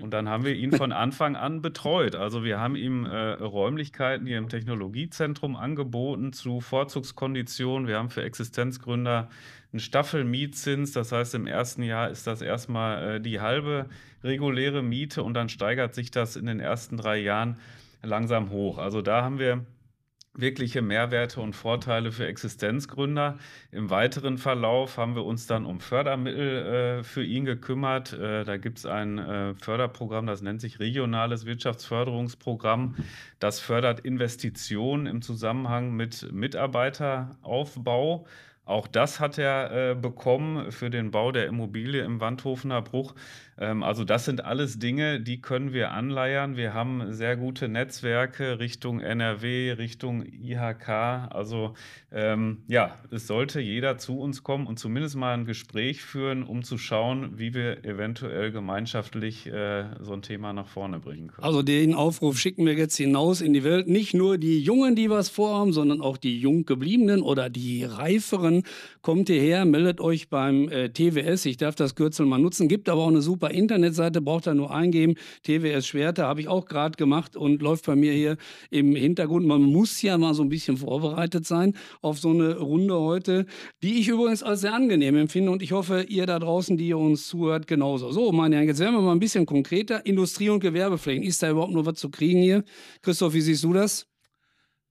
Und 0.02 0.12
dann 0.12 0.30
haben 0.30 0.46
wir 0.46 0.56
ihn 0.56 0.72
von 0.72 0.92
Anfang 0.94 1.36
an 1.36 1.62
betreut. 1.62 2.16
Also 2.16 2.44
wir 2.44 2.60
haben 2.60 2.76
ihm 2.76 3.06
äh, 3.06 3.34
Räumlichkeiten 3.34 4.26
hier 4.26 4.38
im 4.38 4.48
Technologiezentrum 4.48 5.56
angeboten 5.56 6.32
zu 6.32 6.62
Vorzugskonditionen. 6.62 7.88
Wir 7.88 7.98
haben 7.98 8.10
für 8.10 8.24
Existenzgründer 8.24 9.30
einen 9.74 9.80
Staffelmietzins. 9.80 10.94
Das 10.94 11.12
heißt, 11.12 11.36
im 11.36 11.46
ersten 11.46 11.84
Jahr 11.84 12.10
ist 12.10 12.26
das 12.26 12.42
erstmal 12.42 13.16
äh, 13.16 13.22
die 13.22 13.42
halbe 13.42 13.88
reguläre 14.24 14.82
Miete 14.82 15.22
und 15.24 15.34
dann 15.34 15.50
steigert 15.50 15.94
sich 15.94 16.12
das 16.12 16.36
in 16.36 16.46
den 16.46 16.60
ersten 16.60 16.98
drei 16.98 17.18
Jahren 17.18 17.58
langsam 18.02 18.50
hoch. 18.50 18.78
Also 18.78 19.02
da 19.02 19.22
haben 19.22 19.40
wir 19.40 19.66
wirkliche 20.34 20.82
Mehrwerte 20.82 21.42
und 21.42 21.56
Vorteile 21.56 22.12
für 22.12 22.28
Existenzgründer. 22.28 23.38
Im 23.72 23.90
weiteren 23.90 24.38
Verlauf 24.38 24.98
haben 24.98 25.16
wir 25.16 25.26
uns 25.26 25.48
dann 25.48 25.66
um 25.66 25.80
Fördermittel 25.80 27.00
äh, 27.00 27.04
für 27.04 27.24
ihn 27.24 27.46
gekümmert. 27.46 28.14
Äh, 28.14 28.44
da 28.46 28.58
gibt 28.58 28.80
es 28.80 28.86
ein 28.86 29.18
äh, 29.18 29.54
Förderprogramm, 29.56 30.28
das 30.28 30.42
nennt 30.42 30.62
sich 30.62 30.80
Regionales 30.80 31.46
Wirtschaftsförderungsprogramm. 31.46 32.96
Das 33.40 33.60
fördert 33.60 34.02
Investitionen 34.02 35.08
im 35.08 35.22
Zusammenhang 35.22 35.96
mit 35.96 36.32
Mitarbeiteraufbau. 36.32 38.26
Auch 38.70 38.86
das 38.86 39.20
hat 39.20 39.40
er 39.40 39.72
äh, 39.72 39.96
bekommen 39.96 40.72
für 40.72 40.92
den 40.92 41.10
Bau 41.10 41.32
der 41.32 41.48
Immobilie 41.48 42.04
im 42.04 42.22
Wandhofener 42.22 42.84
Bruch. 42.84 43.16
Ähm, 43.60 43.84
also 43.84 44.04
das 44.04 44.26
sind 44.26 44.44
alles 44.46 44.80
Dinge, 44.80 45.20
die 45.20 45.42
können 45.42 45.74
wir 45.74 45.92
anleiern. 45.92 46.56
Wir 46.56 46.74
haben 46.74 47.14
sehr 47.14 47.36
gute 47.36 47.68
Netzwerke 47.68 48.60
Richtung 48.60 49.02
NRW, 49.02 49.74
Richtung 49.74 50.26
IHK. 50.26 50.90
Also 51.30 51.74
ähm, 52.12 52.60
ja, 52.68 52.96
es 53.12 53.28
sollte 53.28 53.60
jeder 53.60 53.98
zu 53.98 54.20
uns 54.20 54.44
kommen 54.44 54.66
und 54.66 54.80
zumindest 54.80 55.16
mal 55.16 55.34
ein 55.34 55.46
Gespräch 55.46 56.02
führen, 56.02 56.44
um 56.44 56.64
zu 56.64 56.78
schauen, 56.78 57.38
wie 57.38 57.54
wir 57.54 57.84
eventuell 57.84 58.52
gemeinschaftlich 58.52 59.46
äh, 59.48 59.86
so 60.00 60.14
ein 60.14 60.22
Thema 60.22 60.54
nach 60.54 60.68
vorne 60.68 61.00
bringen 61.00 61.28
können. 61.28 61.44
Also 61.44 61.62
den 61.62 61.94
Aufruf 61.94 62.40
schicken 62.40 62.66
wir 62.66 62.74
jetzt 62.74 62.96
hinaus 62.96 63.42
in 63.42 63.54
die 63.54 63.64
Welt. 63.64 63.88
Nicht 63.88 64.14
nur 64.14 64.38
die 64.38 64.60
Jungen, 64.60 64.96
die 64.96 65.10
was 65.10 65.30
vorhaben, 65.30 65.74
sondern 65.74 66.02
auch 66.02 66.18
die 66.18 66.40
Junggebliebenen 66.40 67.22
oder 67.22 67.50
die 67.50 67.84
Reiferen. 67.84 68.64
Kommt 69.02 69.30
hierher, 69.30 69.64
meldet 69.64 70.02
euch 70.02 70.28
beim 70.28 70.68
äh, 70.68 70.90
TWS. 70.90 71.46
Ich 71.46 71.56
darf 71.56 71.74
das 71.76 71.96
Kürzel 71.96 72.26
mal 72.26 72.38
nutzen. 72.38 72.68
Gibt 72.68 72.90
aber 72.90 73.04
auch 73.04 73.08
eine 73.08 73.22
super 73.22 73.50
Internetseite, 73.50 74.20
braucht 74.20 74.46
ihr 74.46 74.56
nur 74.56 74.76
eingeben. 74.76 75.16
TWS 75.44 75.88
Schwerte 75.88 76.24
habe 76.24 76.42
ich 76.42 76.50
auch 76.50 76.66
gerade 76.66 76.98
gemacht 76.98 77.38
und 77.38 77.62
läuft 77.62 77.86
bei 77.86 77.96
mir 77.96 78.12
hier 78.12 78.36
im 78.72 78.96
Hintergrund. 78.96 79.48
Man 79.48 79.62
muss 79.62 80.02
ja 80.02 80.18
mal 80.18 80.34
so 80.34 80.44
ein 80.44 80.50
bisschen 80.50 80.76
vorbereitet 80.76 81.46
sein 81.46 81.78
auf 82.02 82.20
so 82.20 82.32
eine 82.32 82.58
Runde 82.58 83.00
heute, 83.00 83.46
die 83.82 84.00
ich 84.00 84.10
übrigens 84.10 84.44
als 84.44 84.62
sehr 84.62 84.74
angenehm 84.74 85.16
empfinde 85.16 85.50
und 85.50 85.62
ich 85.62 85.72
hoffe, 85.72 86.04
ihr 86.10 86.26
da 86.26 86.38
draußen, 86.38 86.76
die 86.76 86.90
ihr 86.90 86.98
uns 86.98 87.26
zuhört, 87.28 87.68
genauso. 87.68 88.12
So, 88.12 88.34
meine 88.34 88.58
Herren, 88.58 88.68
jetzt 88.68 88.80
werden 88.80 88.96
wir 88.96 89.02
mal 89.02 89.14
ein 89.14 89.20
bisschen 89.20 89.46
konkreter. 89.46 90.06
Industrie- 90.06 90.50
und 90.50 90.60
Gewerbeflächen. 90.60 91.24
Ist 91.24 91.42
da 91.42 91.50
überhaupt 91.50 91.72
noch 91.72 91.86
was 91.86 91.96
zu 91.96 92.10
kriegen 92.10 92.42
hier? 92.42 92.66
Christoph, 93.02 93.34
wie 93.34 93.42
siehst 93.42 93.64
du 93.64 93.72
das? 93.72 94.09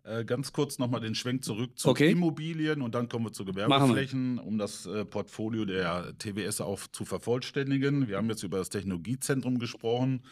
Äh, 0.09 0.25
ganz 0.25 0.53
kurz 0.53 0.79
nochmal 0.79 1.01
den 1.01 1.15
Schwenk 1.15 1.45
zurück 1.45 1.79
zu 1.79 1.89
Okay. 1.89 2.11
Immobilien 2.13 2.81
und 2.81 2.95
dann 2.95 3.09
kommen 3.09 3.27
wir 3.27 3.33
zu 3.33 3.45
Gewerbeflächen, 3.45 4.39
um 4.39 4.57
das 4.57 4.87
äh, 4.87 5.05
Portfolio 5.05 5.65
der 5.65 6.15
TWS 6.19 6.61
auch 6.63 6.81
zu 6.93 7.05
vervollständigen. 7.05 8.09
Wir 8.09 8.17
haben 8.17 8.29
jetzt 8.31 8.43
über 8.43 8.59
das 8.59 8.71
Technologiezentrum 8.71 9.59
gesprochen. 9.59 10.23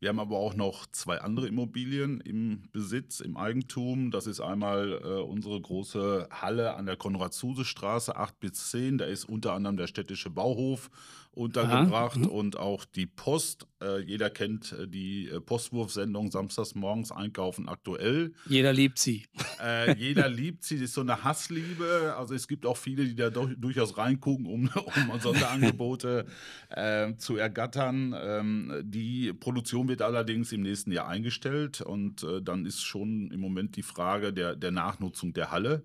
Wir 0.00 0.08
haben 0.08 0.18
aber 0.18 0.38
auch 0.38 0.54
noch 0.54 0.86
zwei 0.86 1.20
andere 1.20 1.46
Immobilien 1.46 2.20
im 2.22 2.64
Besitz, 2.72 3.20
im 3.20 3.36
Eigentum. 3.36 4.10
Das 4.10 4.26
ist 4.26 4.40
einmal 4.40 5.00
äh, 5.00 5.06
unsere 5.20 5.60
große 5.60 6.28
Halle 6.30 6.74
an 6.74 6.86
der 6.86 6.96
Konrad-Zuse-Straße 6.96 8.16
8 8.16 8.40
bis 8.40 8.70
10. 8.70 8.98
Da 8.98 9.04
ist 9.04 9.26
unter 9.26 9.52
anderem 9.52 9.76
der 9.76 9.86
städtische 9.86 10.30
Bauhof 10.30 10.90
untergebracht 11.34 12.18
Mhm. 12.18 12.26
und 12.26 12.58
auch 12.58 12.84
die 12.84 13.06
Post. 13.06 13.66
Äh, 13.82 14.00
jeder 14.02 14.28
kennt 14.28 14.72
äh, 14.72 14.86
die 14.86 15.28
äh, 15.28 15.40
Postwurfsendung 15.40 16.30
samstags 16.30 16.74
morgens 16.74 17.10
einkaufen 17.10 17.68
aktuell. 17.68 18.34
Jeder 18.46 18.72
liebt 18.72 18.98
sie. 18.98 19.24
Äh, 19.60 19.96
jeder 19.96 20.28
liebt 20.28 20.62
sie, 20.62 20.76
das 20.76 20.84
ist 20.84 20.94
so 20.94 21.00
eine 21.00 21.24
Hassliebe. 21.24 22.14
Also 22.18 22.34
es 22.34 22.46
gibt 22.48 22.66
auch 22.66 22.76
viele, 22.76 23.04
die 23.06 23.14
da 23.16 23.30
doch, 23.30 23.48
durchaus 23.56 23.96
reingucken, 23.96 24.44
um, 24.46 24.68
um 25.10 25.20
Sonderangebote 25.20 26.26
äh, 26.68 27.14
zu 27.16 27.36
ergattern. 27.36 28.14
Ähm, 28.16 28.82
die 28.84 29.32
Produktion 29.32 29.88
wird 29.88 30.02
allerdings 30.02 30.52
im 30.52 30.60
nächsten 30.62 30.92
Jahr 30.92 31.08
eingestellt 31.08 31.80
und 31.80 32.22
äh, 32.24 32.42
dann 32.42 32.66
ist 32.66 32.82
schon 32.82 33.30
im 33.30 33.40
Moment 33.40 33.76
die 33.76 33.82
Frage 33.82 34.32
der, 34.34 34.54
der 34.54 34.70
Nachnutzung 34.70 35.32
der 35.32 35.50
Halle. 35.50 35.82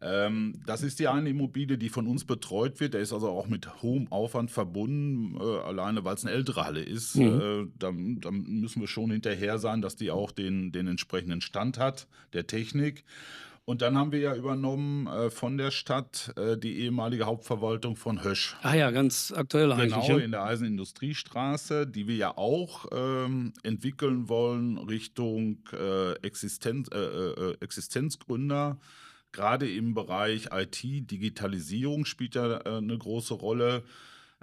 Ähm, 0.00 0.60
das 0.66 0.82
ist 0.82 0.98
die 0.98 1.08
eine 1.08 1.30
Immobilie, 1.30 1.78
die 1.78 1.88
von 1.88 2.06
uns 2.06 2.24
betreut 2.24 2.80
wird. 2.80 2.94
Der 2.94 3.00
ist 3.00 3.12
also 3.12 3.28
auch 3.28 3.48
mit 3.48 3.82
hohem 3.82 4.10
Aufwand 4.12 4.50
verbunden, 4.50 5.36
äh, 5.40 5.58
alleine 5.60 6.04
weil 6.04 6.14
es 6.14 6.24
eine 6.24 6.34
ältere 6.34 6.64
Halle 6.64 6.82
ist. 6.82 7.16
Mhm. 7.16 7.40
Äh, 7.40 7.66
da, 7.78 7.92
da 7.92 8.30
müssen 8.30 8.80
wir 8.80 8.88
schon 8.88 9.10
hinterher 9.10 9.58
sein, 9.58 9.82
dass 9.82 9.96
die 9.96 10.10
auch 10.10 10.30
den, 10.30 10.72
den 10.72 10.86
entsprechenden 10.86 11.40
Stand 11.40 11.78
hat, 11.78 12.06
der 12.32 12.46
Technik. 12.46 13.04
Und 13.68 13.82
dann 13.82 13.98
haben 13.98 14.12
wir 14.12 14.20
ja 14.20 14.34
übernommen 14.34 15.08
äh, 15.08 15.28
von 15.28 15.58
der 15.58 15.70
Stadt 15.70 16.32
äh, 16.38 16.56
die 16.56 16.78
ehemalige 16.78 17.26
Hauptverwaltung 17.26 17.96
von 17.96 18.24
Hösch. 18.24 18.56
Ah 18.62 18.74
ja, 18.74 18.90
ganz 18.90 19.30
aktuell 19.36 19.70
eigentlich. 19.72 20.06
Genau, 20.06 20.18
ja. 20.18 20.24
in 20.24 20.30
der 20.30 20.44
Eisenindustriestraße, 20.44 21.86
die 21.86 22.08
wir 22.08 22.16
ja 22.16 22.38
auch 22.38 22.86
ähm, 22.92 23.52
entwickeln 23.64 24.30
wollen 24.30 24.78
Richtung 24.78 25.58
äh, 25.78 26.12
Existenz, 26.22 26.88
äh, 26.94 26.98
äh, 26.98 27.56
Existenzgründer. 27.60 28.78
Gerade 29.32 29.70
im 29.70 29.94
Bereich 29.94 30.48
IT, 30.52 30.82
Digitalisierung 30.82 32.04
spielt 32.04 32.34
ja 32.34 32.60
äh, 32.60 32.78
eine 32.78 32.96
große 32.96 33.34
Rolle. 33.34 33.84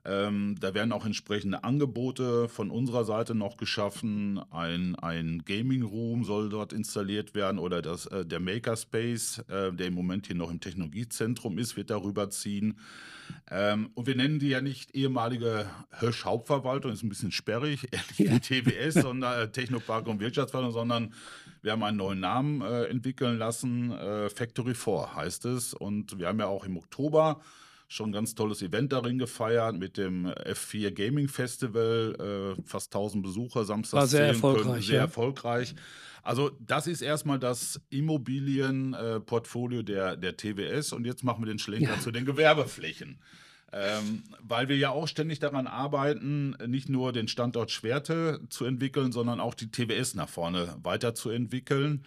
Ähm, 0.07 0.55
da 0.59 0.75
werden 0.75 0.91
auch 0.91 1.05
entsprechende 1.05 1.63
Angebote 1.63 2.47
von 2.47 2.69
unserer 2.69 3.05
Seite 3.05 3.33
noch 3.33 3.57
geschaffen. 3.57 4.39
Ein, 4.51 4.95
ein 4.95 5.43
Gaming 5.45 5.81
Room 5.81 6.23
soll 6.23 6.49
dort 6.49 6.73
installiert 6.73 7.33
werden 7.33 7.57
oder 7.57 7.81
das, 7.81 8.05
äh, 8.07 8.23
der 8.23 8.39
Makerspace, 8.39 9.39
äh, 9.49 9.73
der 9.73 9.87
im 9.87 9.95
Moment 9.95 10.27
hier 10.27 10.35
noch 10.35 10.51
im 10.51 10.59
Technologiezentrum 10.59 11.57
ist, 11.57 11.75
wird 11.75 11.89
darüber 11.89 12.29
ziehen. 12.29 12.77
Ähm, 13.49 13.89
und 13.95 14.05
wir 14.05 14.15
nennen 14.15 14.37
die 14.37 14.49
ja 14.49 14.61
nicht 14.61 14.93
ehemalige 14.95 15.65
Hösch 15.89 16.23
Hauptverwaltung, 16.23 16.91
ist 16.91 17.01
ein 17.01 17.09
bisschen 17.09 17.31
sperrig, 17.31 17.87
ähnlich 18.19 18.51
wie 18.51 18.61
TWS, 18.61 19.01
sondern 19.01 19.39
äh, 19.39 19.51
Technopark 19.51 20.05
und 20.05 20.19
Wirtschaftsverwaltung, 20.19 20.73
sondern 20.73 21.13
wir 21.65 21.71
haben 21.71 21.83
einen 21.83 21.97
neuen 21.97 22.19
Namen 22.19 22.61
äh, 22.61 22.83
entwickeln 22.85 23.37
lassen. 23.39 23.91
Äh, 23.91 24.29
Factory 24.29 24.75
4 24.75 25.15
heißt 25.15 25.45
es. 25.45 25.73
Und 25.73 26.19
wir 26.19 26.27
haben 26.27 26.39
ja 26.39 26.45
auch 26.45 26.63
im 26.63 26.77
Oktober 26.77 27.41
schon 27.87 28.09
ein 28.09 28.13
ganz 28.13 28.35
tolles 28.35 28.61
Event 28.61 28.93
darin 28.93 29.17
gefeiert 29.17 29.75
mit 29.75 29.97
dem 29.97 30.27
F4 30.27 30.91
Gaming 30.91 31.27
Festival. 31.27 32.55
Äh, 32.57 32.61
fast 32.65 32.93
1000 32.95 33.23
Besucher, 33.23 33.65
Samstag. 33.65 33.99
War 33.99 34.07
sehr 34.07 34.27
erfolgreich, 34.27 34.85
Sehr 34.85 34.95
ja. 34.97 35.01
erfolgreich. 35.01 35.73
Also 36.21 36.51
das 36.59 36.85
ist 36.87 37.01
erstmal 37.01 37.39
das 37.39 37.81
Immobilienportfolio 37.89 39.81
der, 39.81 40.15
der 40.17 40.37
TWS 40.37 40.93
und 40.93 41.05
jetzt 41.05 41.23
machen 41.23 41.43
wir 41.43 41.47
den 41.47 41.59
Schlenker 41.59 41.95
Ja. 41.95 41.99
zu 41.99 42.11
den 42.11 42.25
Gewerbeflächen. 42.25 43.19
Ähm, 43.77 44.23
weil 44.39 44.69
wir 44.69 44.77
ja 44.77 44.91
auch 44.91 45.05
ständig 45.05 45.39
daran 45.39 45.67
arbeiten, 45.67 46.55
nicht 46.65 46.87
nur 46.87 47.11
den 47.11 47.27
Standort 47.27 47.71
Schwerte 47.71 48.39
zu 48.49 48.63
entwickeln, 48.63 49.11
sondern 49.11 49.41
auch 49.41 49.53
die 49.53 49.69
TWS 49.69 50.15
nach 50.15 50.29
vorne 50.29 50.77
weiterzuentwickeln. 50.81 52.05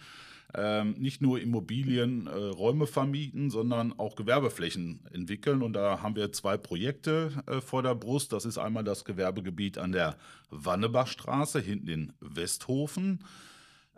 Ähm, 0.55 0.95
nicht 0.97 1.21
nur 1.21 1.39
Immobilien, 1.39 2.25
äh, 2.25 2.31
Räume 2.31 2.87
vermieten, 2.87 3.51
sondern 3.51 3.93
auch 3.99 4.15
Gewerbeflächen 4.15 5.01
entwickeln. 5.13 5.61
Und 5.61 5.73
da 5.73 6.01
haben 6.01 6.15
wir 6.15 6.31
zwei 6.31 6.57
Projekte 6.57 7.43
äh, 7.45 7.61
vor 7.61 7.83
der 7.83 7.93
Brust. 7.93 8.33
Das 8.33 8.45
ist 8.45 8.57
einmal 8.57 8.83
das 8.83 9.05
Gewerbegebiet 9.05 9.77
an 9.77 9.91
der 9.91 10.15
Wannebachstraße, 10.49 11.59
hinten 11.59 11.87
in 11.87 12.13
Westhofen. 12.19 13.19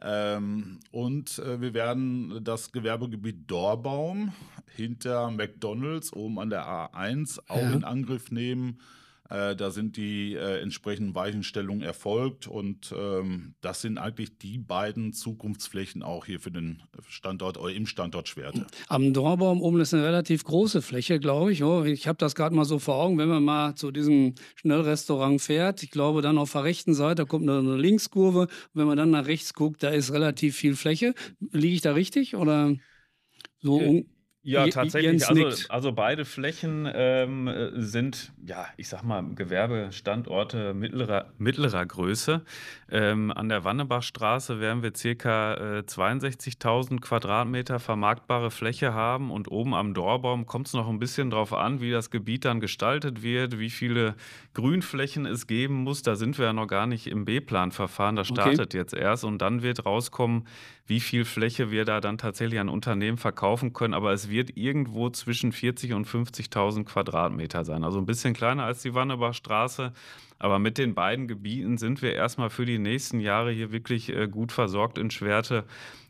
Ähm, 0.03 0.79
und 0.91 1.37
äh, 1.39 1.61
wir 1.61 1.73
werden 1.73 2.43
das 2.43 2.71
Gewerbegebiet 2.71 3.49
Dorbaum 3.49 4.33
hinter 4.75 5.29
McDonalds 5.31 6.13
oben 6.13 6.39
an 6.39 6.49
der 6.49 6.65
A1 6.65 7.39
auch 7.47 7.57
Ja. 7.61 7.71
in 7.71 7.83
Angriff 7.83 8.31
nehmen. 8.31 8.79
Äh, 9.31 9.55
da 9.55 9.71
sind 9.71 9.95
die 9.95 10.33
äh, 10.33 10.59
entsprechenden 10.59 11.15
Weichenstellungen 11.15 11.81
erfolgt 11.81 12.47
und 12.47 12.93
ähm, 12.97 13.55
das 13.61 13.81
sind 13.81 13.97
eigentlich 13.97 14.37
die 14.37 14.57
beiden 14.57 15.13
Zukunftsflächen 15.13 16.03
auch 16.03 16.25
hier 16.25 16.41
für 16.41 16.51
den 16.51 16.83
Standort 17.07 17.57
oder 17.57 17.73
im 17.73 17.85
Standort 17.85 18.27
Schwerte. 18.27 18.67
Am 18.89 19.13
Dorbaum 19.13 19.61
oben 19.61 19.79
ist 19.79 19.93
eine 19.93 20.03
relativ 20.03 20.43
große 20.43 20.81
Fläche, 20.81 21.17
glaube 21.19 21.53
ich. 21.53 21.63
Oh, 21.63 21.85
ich 21.85 22.09
habe 22.09 22.17
das 22.17 22.35
gerade 22.35 22.53
mal 22.53 22.65
so 22.65 22.77
vor 22.77 22.95
Augen, 22.95 23.17
wenn 23.17 23.29
man 23.29 23.43
mal 23.43 23.75
zu 23.75 23.91
diesem 23.91 24.35
Schnellrestaurant 24.55 25.41
fährt. 25.41 25.81
Ich 25.81 25.91
glaube, 25.91 26.21
dann 26.21 26.37
auf 26.37 26.51
der 26.51 26.65
rechten 26.65 26.93
Seite 26.93 27.25
kommt 27.25 27.49
eine, 27.49 27.59
eine 27.59 27.77
Linkskurve. 27.77 28.49
Wenn 28.73 28.87
man 28.87 28.97
dann 28.97 29.11
nach 29.11 29.27
rechts 29.27 29.53
guckt, 29.53 29.81
da 29.81 29.89
ist 29.89 30.11
relativ 30.11 30.57
viel 30.57 30.75
Fläche. 30.75 31.13
Liege 31.51 31.75
ich 31.75 31.81
da 31.81 31.93
richtig? 31.93 32.35
Oder 32.35 32.75
so? 33.61 34.03
Ja, 34.43 34.65
tatsächlich. 34.67 35.27
Also, 35.27 35.49
also 35.69 35.91
beide 35.91 36.25
Flächen 36.25 36.89
ähm, 36.91 37.47
äh, 37.47 37.69
sind, 37.79 38.31
ja, 38.43 38.65
ich 38.75 38.89
sag 38.89 39.03
mal, 39.03 39.23
Gewerbestandorte 39.35 40.73
mittlerer, 40.73 41.27
mittlerer 41.37 41.85
Größe. 41.85 42.41
Ähm, 42.89 43.31
an 43.31 43.49
der 43.49 43.63
Wannebachstraße 43.63 44.59
werden 44.59 44.81
wir 44.81 44.93
circa 44.95 45.77
äh, 45.79 45.83
62.000 45.83 47.01
Quadratmeter 47.01 47.79
vermarktbare 47.79 48.49
Fläche 48.49 48.93
haben 48.95 49.29
und 49.29 49.51
oben 49.51 49.75
am 49.75 49.93
Dorbaum 49.93 50.47
kommt 50.47 50.67
es 50.67 50.73
noch 50.73 50.89
ein 50.89 50.97
bisschen 50.97 51.29
drauf 51.29 51.53
an, 51.53 51.79
wie 51.79 51.91
das 51.91 52.09
Gebiet 52.09 52.43
dann 52.45 52.59
gestaltet 52.59 53.21
wird, 53.21 53.59
wie 53.59 53.69
viele 53.69 54.15
Grünflächen 54.55 55.27
es 55.27 55.45
geben 55.45 55.83
muss. 55.83 56.01
Da 56.01 56.15
sind 56.15 56.39
wir 56.39 56.45
ja 56.45 56.53
noch 56.53 56.67
gar 56.67 56.87
nicht 56.87 57.05
im 57.05 57.25
B-Plan-Verfahren. 57.25 58.15
Das 58.15 58.31
Okay. 58.31 58.41
startet 58.41 58.73
jetzt 58.73 58.93
erst 58.95 59.23
und 59.23 59.39
dann 59.39 59.61
wird 59.61 59.85
rauskommen, 59.85 60.47
wie 60.91 60.99
viel 60.99 61.23
Fläche 61.23 61.71
wir 61.71 61.85
da 61.85 62.01
dann 62.01 62.17
tatsächlich 62.17 62.59
an 62.59 62.67
Unternehmen 62.67 63.17
verkaufen 63.17 63.71
können. 63.71 63.93
Aber 63.93 64.11
es 64.11 64.29
wird 64.29 64.57
irgendwo 64.57 65.09
zwischen 65.09 65.53
40 65.53 65.93
und 65.93 66.05
50.000 66.05 66.83
Quadratmeter 66.83 67.63
sein. 67.63 67.85
Also 67.85 67.97
ein 67.97 68.05
bisschen 68.05 68.33
kleiner 68.33 68.65
als 68.65 68.81
die 68.81 68.93
Wannebachstraße. 68.93 69.93
Aber 70.37 70.59
mit 70.59 70.77
den 70.77 70.93
beiden 70.93 71.29
Gebieten 71.29 71.77
sind 71.77 72.01
wir 72.01 72.13
erstmal 72.13 72.49
für 72.49 72.65
die 72.65 72.77
nächsten 72.77 73.21
Jahre 73.21 73.51
hier 73.51 73.71
wirklich 73.71 74.09
äh, 74.09 74.27
gut 74.27 74.51
versorgt 74.51 74.97
in 74.97 75.11
Schwerte, 75.11 75.63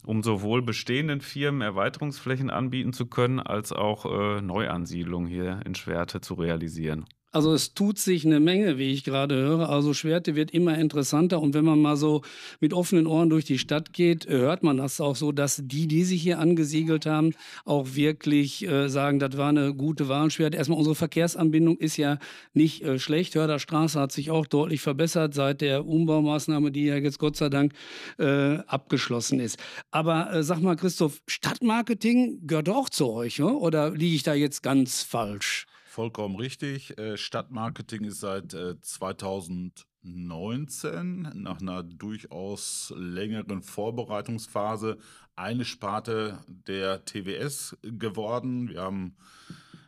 um 0.03 0.23
sowohl 0.23 0.63
bestehenden 0.63 1.21
Firmen 1.21 1.61
Erweiterungsflächen 1.61 2.49
anbieten 2.49 2.91
zu 2.91 3.05
können, 3.05 3.39
als 3.39 3.71
auch 3.71 4.05
äh, 4.05 4.41
Neuansiedlungen 4.41 5.29
hier 5.29 5.59
in 5.63 5.75
Schwerte 5.75 6.21
zu 6.21 6.33
realisieren. 6.33 7.05
Also 7.31 7.53
es 7.53 7.73
tut 7.73 7.97
sich 7.97 8.25
eine 8.25 8.39
Menge, 8.39 8.77
wie 8.77 8.91
ich 8.91 9.03
gerade 9.03 9.35
höre. 9.35 9.69
Also 9.69 9.93
Schwerte 9.93 10.35
wird 10.35 10.51
immer 10.51 10.77
interessanter 10.77 11.41
und 11.41 11.53
wenn 11.53 11.65
man 11.65 11.79
mal 11.79 11.97
so 11.97 12.21
mit 12.59 12.73
offenen 12.73 13.07
Ohren 13.07 13.29
durch 13.29 13.45
die 13.45 13.57
Stadt 13.57 13.93
geht, 13.93 14.27
hört 14.27 14.63
man 14.63 14.77
das 14.77 14.99
auch 15.01 15.15
so, 15.15 15.31
dass 15.31 15.61
die, 15.63 15.87
die 15.87 16.03
sich 16.03 16.21
hier 16.21 16.39
angesiedelt 16.39 17.05
haben, 17.05 17.33
auch 17.65 17.95
wirklich 17.95 18.67
äh, 18.67 18.89
sagen, 18.89 19.19
das 19.19 19.37
war 19.37 19.49
eine 19.49 19.73
gute 19.73 20.07
Wahl. 20.07 20.21
Schwerte. 20.29 20.57
Erstmal 20.57 20.77
unsere 20.77 20.95
Verkehrsanbindung 20.95 21.77
ist 21.77 21.97
ja 21.97 22.19
nicht 22.53 22.83
äh, 22.83 22.99
schlecht. 22.99 23.35
Hörderstraße 23.35 23.99
hat 23.99 24.11
sich 24.11 24.29
auch 24.29 24.45
deutlich 24.45 24.81
verbessert 24.81 25.33
seit 25.33 25.61
der 25.61 25.85
Umbaumaßnahme, 25.85 26.71
die 26.71 26.85
ja 26.85 26.97
jetzt 26.97 27.17
Gott 27.17 27.37
sei 27.37 27.49
Dank 27.49 27.73
äh, 28.19 28.57
abgeschlossen 28.67 29.39
ist. 29.39 29.57
Aber 29.89 30.33
äh, 30.33 30.43
sag 30.43 30.61
mal, 30.61 30.75
Christoph, 30.75 31.21
Stadtmarketing 31.27 32.45
gehört 32.45 32.69
auch 32.69 32.89
zu 32.89 33.09
euch, 33.09 33.37
ja? 33.37 33.45
oder 33.45 33.91
liege 33.91 34.15
ich 34.15 34.23
da 34.23 34.33
jetzt 34.33 34.61
ganz 34.61 35.01
falsch? 35.01 35.65
Vollkommen 35.91 36.37
richtig. 36.37 36.97
Äh, 36.97 37.17
Stadtmarketing 37.17 38.05
ist 38.05 38.21
seit 38.21 38.53
äh, 38.53 38.79
2019 38.79 41.33
nach 41.33 41.59
einer 41.59 41.83
durchaus 41.83 42.93
längeren 42.95 43.61
Vorbereitungsphase 43.61 44.97
eine 45.35 45.65
Sparte 45.65 46.39
der 46.47 47.03
TWS 47.03 47.75
geworden. 47.81 48.69
Wir 48.69 48.79
haben 48.79 49.17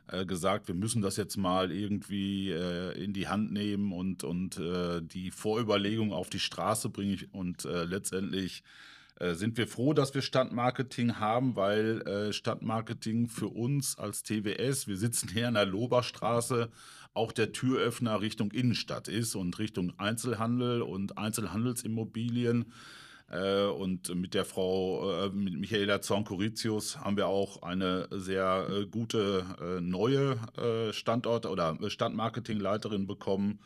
äh, 0.08 0.26
gesagt, 0.26 0.68
wir 0.68 0.76
müssen 0.76 1.02
das 1.02 1.16
jetzt 1.16 1.38
mal 1.38 1.72
irgendwie 1.72 2.52
äh, 2.52 3.02
in 3.02 3.14
die 3.14 3.30
Hand 3.30 3.54
nehmen 3.54 3.94
und, 3.94 4.26
und 4.26 4.58
äh, 4.58 5.02
die 5.02 5.32
Vorüberlegung 5.32 6.12
auf 6.12 6.30
die 6.30 6.40
Straße 6.40 6.90
bringen. 6.90 7.30
Und 7.32 7.64
äh, 7.64 7.86
letztendlich 7.86 8.66
äh, 9.20 9.34
sind 9.34 9.58
wir 9.58 9.68
froh, 9.68 9.94
dass 9.94 10.14
wir 10.14 10.22
Stadtmarketing 10.22 11.20
haben, 11.20 11.56
weil 11.56 12.02
äh, 12.02 12.34
Stadtmarketing 12.34 13.28
für 13.28 13.48
uns 13.48 13.98
als 13.98 14.24
TWS, 14.24 14.88
wir 14.88 14.98
sitzen 14.98 15.30
hier 15.30 15.48
an 15.48 15.54
der 15.54 15.66
Loberstraße, 15.66 16.70
auch 17.14 17.32
der 17.32 17.52
Türöffner 17.52 18.22
Richtung 18.22 18.52
Innenstadt 18.52 19.08
ist 19.08 19.36
und 19.36 19.60
Richtung 19.60 19.94
Einzelhandel 19.98 20.82
und 20.82 21.18
Einzelhandelsimmobilien. 21.18 22.72
Äh, 23.34 23.66
und 23.66 24.14
mit 24.16 24.34
der 24.34 24.46
Frau, 24.46 25.26
äh, 25.26 25.30
mit 25.30 25.56
Michaela 25.56 26.02
Zorn-Coritius 26.02 27.00
haben 27.00 27.18
wir 27.18 27.28
auch 27.28 27.64
eine 27.64 28.08
sehr 28.12 28.68
äh, 28.70 28.86
gute 28.86 29.46
neue 29.82 30.38
Standort- 30.92 31.46
oder 31.46 31.78
Standmarketingleiterin 31.88 33.08
bekommen, 33.08 33.60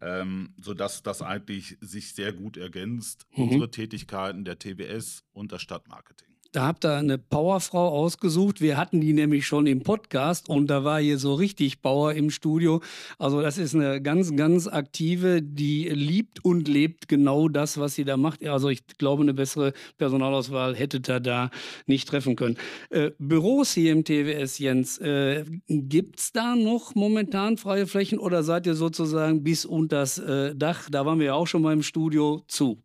ähm, 0.00 0.54
sodass 0.60 1.02
das 1.02 1.22
eigentlich 1.22 1.76
sich 1.80 2.14
sehr 2.14 2.32
gut 2.32 2.56
ergänzt, 2.56 3.26
mhm. 3.34 3.44
unsere 3.44 3.70
Tätigkeiten 3.70 4.44
der 4.44 4.58
TWS 4.58 5.24
und 5.32 5.52
das 5.52 5.62
Stadtmarketing. 5.62 6.28
Da 6.52 6.66
habt 6.66 6.86
ihr 6.86 6.94
eine 6.94 7.18
Powerfrau 7.18 7.88
ausgesucht. 7.88 8.62
Wir 8.62 8.78
hatten 8.78 9.02
die 9.02 9.12
nämlich 9.12 9.46
schon 9.46 9.66
im 9.66 9.82
Podcast 9.82 10.48
und 10.48 10.68
da 10.68 10.82
war 10.82 10.98
hier 10.98 11.18
so 11.18 11.34
richtig 11.34 11.82
Power 11.82 12.14
im 12.14 12.30
Studio. 12.30 12.80
Also 13.18 13.42
das 13.42 13.58
ist 13.58 13.74
eine 13.74 14.00
ganz, 14.00 14.34
ganz 14.34 14.66
aktive, 14.66 15.42
die 15.42 15.90
liebt 15.90 16.42
und 16.42 16.66
lebt 16.66 17.06
genau 17.06 17.48
das, 17.48 17.76
was 17.76 17.96
sie 17.96 18.06
da 18.06 18.16
macht. 18.16 18.42
Also 18.46 18.70
ich 18.70 18.86
glaube, 18.96 19.24
eine 19.24 19.34
bessere 19.34 19.74
Personalauswahl 19.98 20.74
hättet 20.74 21.10
ihr 21.10 21.20
da 21.20 21.50
nicht 21.84 22.08
treffen 22.08 22.34
können. 22.34 22.56
Äh, 22.88 23.10
Büros 23.18 23.74
hier 23.74 23.92
im 23.92 24.04
TWS, 24.04 24.58
Jens, 24.58 24.96
äh, 24.98 25.44
gibt 25.66 26.18
es 26.18 26.32
da 26.32 26.56
noch 26.56 26.94
momentan 26.94 27.58
freie 27.58 27.86
Flächen 27.86 28.18
oder 28.18 28.42
seid 28.42 28.66
ihr 28.66 28.74
sozusagen 28.74 29.42
bis 29.42 29.66
unter 29.66 29.98
das 29.98 30.18
äh, 30.18 30.54
Dach, 30.54 30.88
da 30.90 31.04
waren 31.04 31.18
wir 31.18 31.26
ja 31.26 31.34
auch 31.34 31.46
schon 31.46 31.62
mal 31.62 31.72
im 31.72 31.82
Studio, 31.82 32.42
zu? 32.46 32.82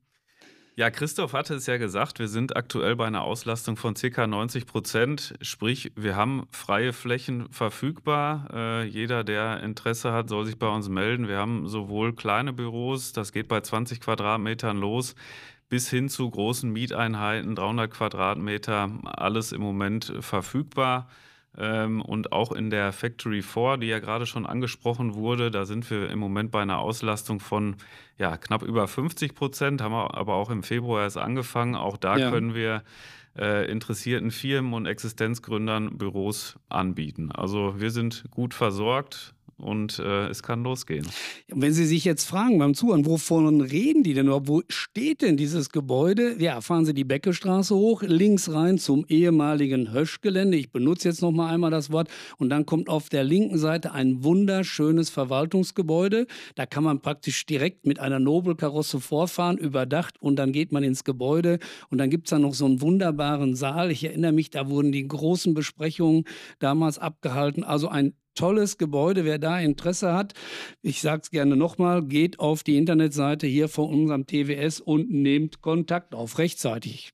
Ja, 0.75 0.89
Christoph 0.89 1.33
hatte 1.33 1.53
es 1.53 1.67
ja 1.67 1.77
gesagt, 1.77 2.17
wir 2.17 2.27
sind 2.27 2.55
aktuell 2.55 2.95
bei 2.95 3.05
einer 3.05 3.21
Auslastung 3.21 3.77
von 3.77 3.93
ca. 3.93 4.25
90 4.25 4.65
Prozent. 4.65 5.35
Sprich, 5.39 5.91
wir 5.95 6.15
haben 6.15 6.47
freie 6.49 6.93
Flächen 6.93 7.47
verfügbar. 7.51 8.47
Äh, 8.51 8.83
jeder, 8.85 9.23
der 9.23 9.61
Interesse 9.61 10.11
hat, 10.13 10.29
soll 10.29 10.47
sich 10.47 10.57
bei 10.57 10.67
uns 10.67 10.89
melden. 10.89 11.27
Wir 11.27 11.37
haben 11.37 11.67
sowohl 11.67 12.15
kleine 12.15 12.53
Büros, 12.53 13.13
das 13.13 13.31
geht 13.31 13.49
bei 13.49 13.61
20 13.61 14.01
Quadratmetern 14.01 14.77
los, 14.77 15.13
bis 15.69 15.91
hin 15.91 16.09
zu 16.09 16.27
großen 16.27 16.71
Mieteinheiten, 16.71 17.53
300 17.53 17.91
Quadratmeter, 17.91 18.89
alles 19.03 19.51
im 19.51 19.61
Moment 19.61 20.11
verfügbar. 20.21 21.07
Ähm, 21.57 22.01
und 22.01 22.31
auch 22.31 22.51
in 22.51 22.69
der 22.69 22.91
Factory 22.91 23.41
4, 23.41 23.77
die 23.77 23.87
ja 23.87 23.99
gerade 23.99 24.25
schon 24.25 24.45
angesprochen 24.45 25.13
wurde, 25.13 25.51
da 25.51 25.65
sind 25.65 25.89
wir 25.89 26.09
im 26.09 26.19
Moment 26.19 26.51
bei 26.51 26.61
einer 26.61 26.79
Auslastung 26.79 27.39
von 27.39 27.75
ja, 28.17 28.37
knapp 28.37 28.63
über 28.63 28.87
50 28.87 29.35
Prozent, 29.35 29.81
haben 29.81 29.93
wir 29.93 30.15
aber 30.15 30.35
auch 30.35 30.49
im 30.49 30.63
Februar 30.63 31.03
erst 31.03 31.17
angefangen. 31.17 31.75
Auch 31.75 31.97
da 31.97 32.17
ja. 32.17 32.31
können 32.31 32.55
wir 32.55 32.83
äh, 33.37 33.69
interessierten 33.71 34.31
Firmen 34.31 34.73
und 34.73 34.85
Existenzgründern 34.85 35.97
Büros 35.97 36.57
anbieten. 36.69 37.31
Also 37.31 37.79
wir 37.79 37.91
sind 37.91 38.25
gut 38.31 38.53
versorgt 38.53 39.33
und 39.57 39.99
äh, 39.99 40.27
es 40.27 40.43
kann 40.43 40.63
losgehen. 40.63 41.07
Wenn 41.47 41.73
Sie 41.73 41.85
sich 41.85 42.05
jetzt 42.05 42.25
fragen 42.25 42.57
beim 42.59 42.73
Zuhören, 42.73 43.05
wovon 43.05 43.61
reden 43.61 44.03
die 44.03 44.13
denn 44.13 44.27
überhaupt? 44.27 44.47
Wo 44.47 44.61
steht 44.69 45.21
denn 45.21 45.37
dieses 45.37 45.69
Gebäude? 45.69 46.35
Ja, 46.39 46.61
fahren 46.61 46.85
Sie 46.85 46.93
die 46.93 47.03
Beckestraße 47.03 47.75
hoch, 47.75 48.01
links 48.01 48.51
rein 48.51 48.77
zum 48.77 49.05
ehemaligen 49.07 49.91
Höschgelände. 49.91 50.57
Ich 50.57 50.71
benutze 50.71 51.07
jetzt 51.09 51.21
noch 51.21 51.31
mal 51.31 51.49
einmal 51.49 51.71
das 51.71 51.91
Wort. 51.91 52.09
Und 52.37 52.49
dann 52.49 52.65
kommt 52.65 52.89
auf 52.89 53.09
der 53.09 53.23
linken 53.23 53.57
Seite 53.57 53.91
ein 53.91 54.23
wunderschönes 54.23 55.09
Verwaltungsgebäude. 55.09 56.27
Da 56.55 56.65
kann 56.65 56.83
man 56.83 57.01
praktisch 57.01 57.45
direkt 57.45 57.85
mit 57.85 57.99
einer 57.99 58.19
Nobelkarosse 58.19 58.99
vorfahren, 58.99 59.57
überdacht. 59.57 60.21
Und 60.21 60.37
dann 60.37 60.51
geht 60.51 60.71
man 60.71 60.83
ins 60.83 61.03
Gebäude. 61.03 61.59
Und 61.89 61.97
dann 61.99 62.09
gibt 62.09 62.27
es 62.27 62.31
da 62.31 62.39
noch 62.39 62.53
so 62.53 62.65
einen 62.65 62.81
wunderbaren 62.81 63.55
Saal. 63.55 63.91
Ich 63.91 64.03
erinnere 64.03 64.31
mich, 64.31 64.49
da 64.49 64.69
wurden 64.69 64.91
die 64.91 65.07
großen 65.07 65.53
Besprechungen 65.53 66.25
damals 66.59 66.99
abgehalten. 66.99 67.63
Also 67.63 67.87
ein 67.87 68.13
tolles 68.33 68.77
Gebäude. 68.77 69.25
Wer 69.25 69.39
da 69.39 69.59
Interesse 69.59 70.13
hat, 70.13 70.33
ich 70.81 71.01
sage 71.01 71.21
es 71.23 71.31
gerne 71.31 71.55
nochmal, 71.55 72.03
geht 72.03 72.39
auf 72.39 72.63
die 72.63 72.77
Internetseite 72.77 73.47
hier 73.47 73.69
von 73.69 73.89
unserem 73.89 74.25
TWS 74.25 74.79
und 74.79 75.09
nehmt 75.11 75.61
Kontakt 75.61 76.15
auf 76.15 76.37
rechtzeitig. 76.37 77.13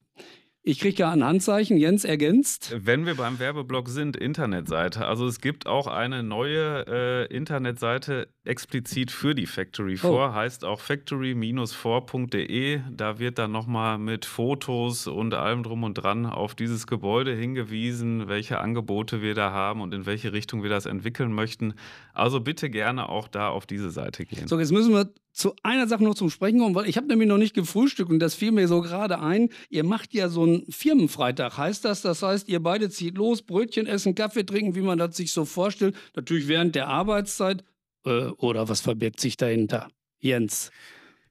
Ich 0.61 0.79
kriege 0.79 0.99
ja 0.99 1.11
ein 1.11 1.23
Handzeichen, 1.23 1.77
Jens 1.77 2.03
ergänzt. 2.03 2.75
Wenn 2.77 3.05
wir 3.05 3.15
beim 3.15 3.39
Werbeblock 3.39 3.87
sind, 3.87 4.17
Internetseite. 4.17 5.05
Also 5.05 5.25
es 5.25 5.39
gibt 5.39 5.67
auch 5.67 5.87
eine 5.87 6.21
neue 6.21 6.85
äh, 6.87 7.33
Internetseite 7.33 8.27
explizit 8.49 9.11
für 9.11 9.35
die 9.35 9.45
Factory 9.45 9.95
4, 9.95 10.09
oh. 10.09 10.33
heißt 10.33 10.65
auch 10.65 10.81
factory-4.de. 10.81 12.81
Da 12.91 13.19
wird 13.19 13.37
dann 13.37 13.51
nochmal 13.51 13.97
mit 13.97 14.25
Fotos 14.25 15.07
und 15.07 15.33
allem 15.33 15.63
drum 15.63 15.83
und 15.83 15.93
dran 15.93 16.25
auf 16.25 16.55
dieses 16.55 16.87
Gebäude 16.87 17.33
hingewiesen, 17.33 18.27
welche 18.27 18.59
Angebote 18.59 19.21
wir 19.21 19.35
da 19.35 19.51
haben 19.51 19.81
und 19.81 19.93
in 19.93 20.05
welche 20.05 20.33
Richtung 20.33 20.63
wir 20.63 20.69
das 20.69 20.85
entwickeln 20.85 21.31
möchten. 21.31 21.75
Also 22.13 22.41
bitte 22.41 22.69
gerne 22.69 23.07
auch 23.07 23.27
da 23.27 23.49
auf 23.49 23.65
diese 23.65 23.91
Seite 23.91 24.25
gehen. 24.25 24.47
So, 24.47 24.59
jetzt 24.59 24.71
müssen 24.71 24.93
wir 24.93 25.09
zu 25.31 25.53
einer 25.63 25.87
Sache 25.87 26.03
noch 26.03 26.15
zum 26.15 26.29
Sprechen 26.29 26.59
kommen, 26.59 26.75
weil 26.75 26.89
ich 26.89 26.97
habe 26.97 27.07
nämlich 27.07 27.29
noch 27.29 27.37
nicht 27.37 27.53
gefrühstückt 27.53 28.11
und 28.11 28.19
das 28.19 28.35
fiel 28.35 28.51
mir 28.51 28.67
so 28.67 28.81
gerade 28.81 29.19
ein. 29.19 29.49
Ihr 29.69 29.85
macht 29.85 30.13
ja 30.13 30.27
so 30.27 30.43
einen 30.43 30.65
Firmenfreitag, 30.69 31.57
heißt 31.57 31.85
das? 31.85 32.01
Das 32.01 32.23
heißt, 32.23 32.49
ihr 32.49 32.61
beide 32.61 32.89
zieht 32.89 33.17
los, 33.17 33.41
Brötchen 33.41 33.87
essen, 33.87 34.15
Kaffee 34.15 34.43
trinken, 34.43 34.75
wie 34.75 34.81
man 34.81 34.97
das 34.97 35.15
sich 35.15 35.31
so 35.31 35.45
vorstellt. 35.45 35.95
Natürlich 36.15 36.47
während 36.47 36.75
der 36.75 36.87
Arbeitszeit. 36.87 37.63
Äh, 38.05 38.29
oder 38.37 38.69
was 38.69 38.81
verbirgt 38.81 39.19
sich 39.19 39.37
dahinter? 39.37 39.89
Jens. 40.19 40.71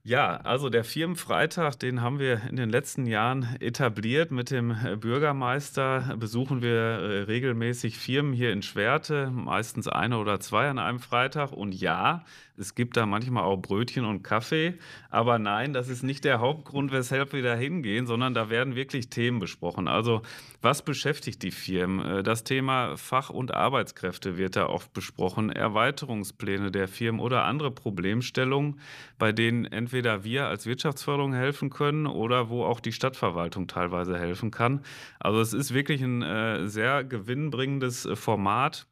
Ja, 0.08 0.38
also 0.38 0.70
der 0.70 0.84
Firmenfreitag, 0.84 1.74
den 1.80 2.00
haben 2.00 2.18
wir 2.18 2.40
in 2.48 2.56
den 2.56 2.70
letzten 2.70 3.04
Jahren 3.04 3.56
etabliert. 3.60 4.30
Mit 4.30 4.50
dem 4.50 4.74
Bürgermeister 4.98 6.16
besuchen 6.18 6.62
wir 6.62 6.70
äh, 6.72 7.22
regelmäßig 7.24 7.98
Firmen 7.98 8.32
hier 8.32 8.50
in 8.50 8.62
Schwerte, 8.62 9.30
meistens 9.30 9.86
eine 9.86 10.16
oder 10.16 10.40
zwei 10.40 10.70
an 10.70 10.78
einem 10.78 11.00
Freitag. 11.00 11.52
Und 11.52 11.74
ja, 11.74 12.24
es 12.56 12.74
gibt 12.74 12.96
da 12.96 13.06
manchmal 13.06 13.44
auch 13.44 13.58
Brötchen 13.58 14.06
und 14.06 14.22
Kaffee. 14.22 14.78
Aber 15.10 15.38
nein, 15.38 15.74
das 15.74 15.88
ist 15.88 16.02
nicht 16.02 16.24
der 16.24 16.40
Hauptgrund, 16.40 16.90
weshalb 16.90 17.34
wir 17.34 17.42
da 17.42 17.54
hingehen, 17.54 18.06
sondern 18.06 18.32
da 18.32 18.50
werden 18.50 18.74
wirklich 18.74 19.10
Themen 19.10 19.38
besprochen. 19.38 19.88
Also 19.88 20.22
was 20.60 20.82
beschäftigt 20.82 21.42
die 21.42 21.52
Firmen? 21.52 22.04
Äh, 22.04 22.22
das 22.22 22.44
Thema 22.44 22.96
Fach- 22.96 23.30
und 23.30 23.54
Arbeitskräfte 23.54 24.36
wird 24.38 24.56
da 24.56 24.66
oft 24.66 24.92
besprochen, 24.92 25.50
Erweiterungspläne 25.50 26.72
der 26.72 26.88
Firmen 26.88 27.20
oder 27.20 27.44
andere 27.44 27.70
Problemstellungen, 27.70 28.80
bei 29.18 29.32
denen 29.32 29.66
entweder 29.66 29.97
wir 30.04 30.46
als 30.46 30.66
Wirtschaftsförderung 30.66 31.32
helfen 31.32 31.70
können 31.70 32.06
oder 32.06 32.48
wo 32.48 32.64
auch 32.64 32.80
die 32.80 32.92
Stadtverwaltung 32.92 33.66
teilweise 33.66 34.18
helfen 34.18 34.50
kann. 34.50 34.82
Also 35.20 35.40
es 35.40 35.52
ist 35.52 35.74
wirklich 35.74 36.02
ein 36.02 36.22
äh, 36.22 36.68
sehr 36.68 37.04
gewinnbringendes 37.04 38.06
äh, 38.06 38.16
Format 38.16 38.86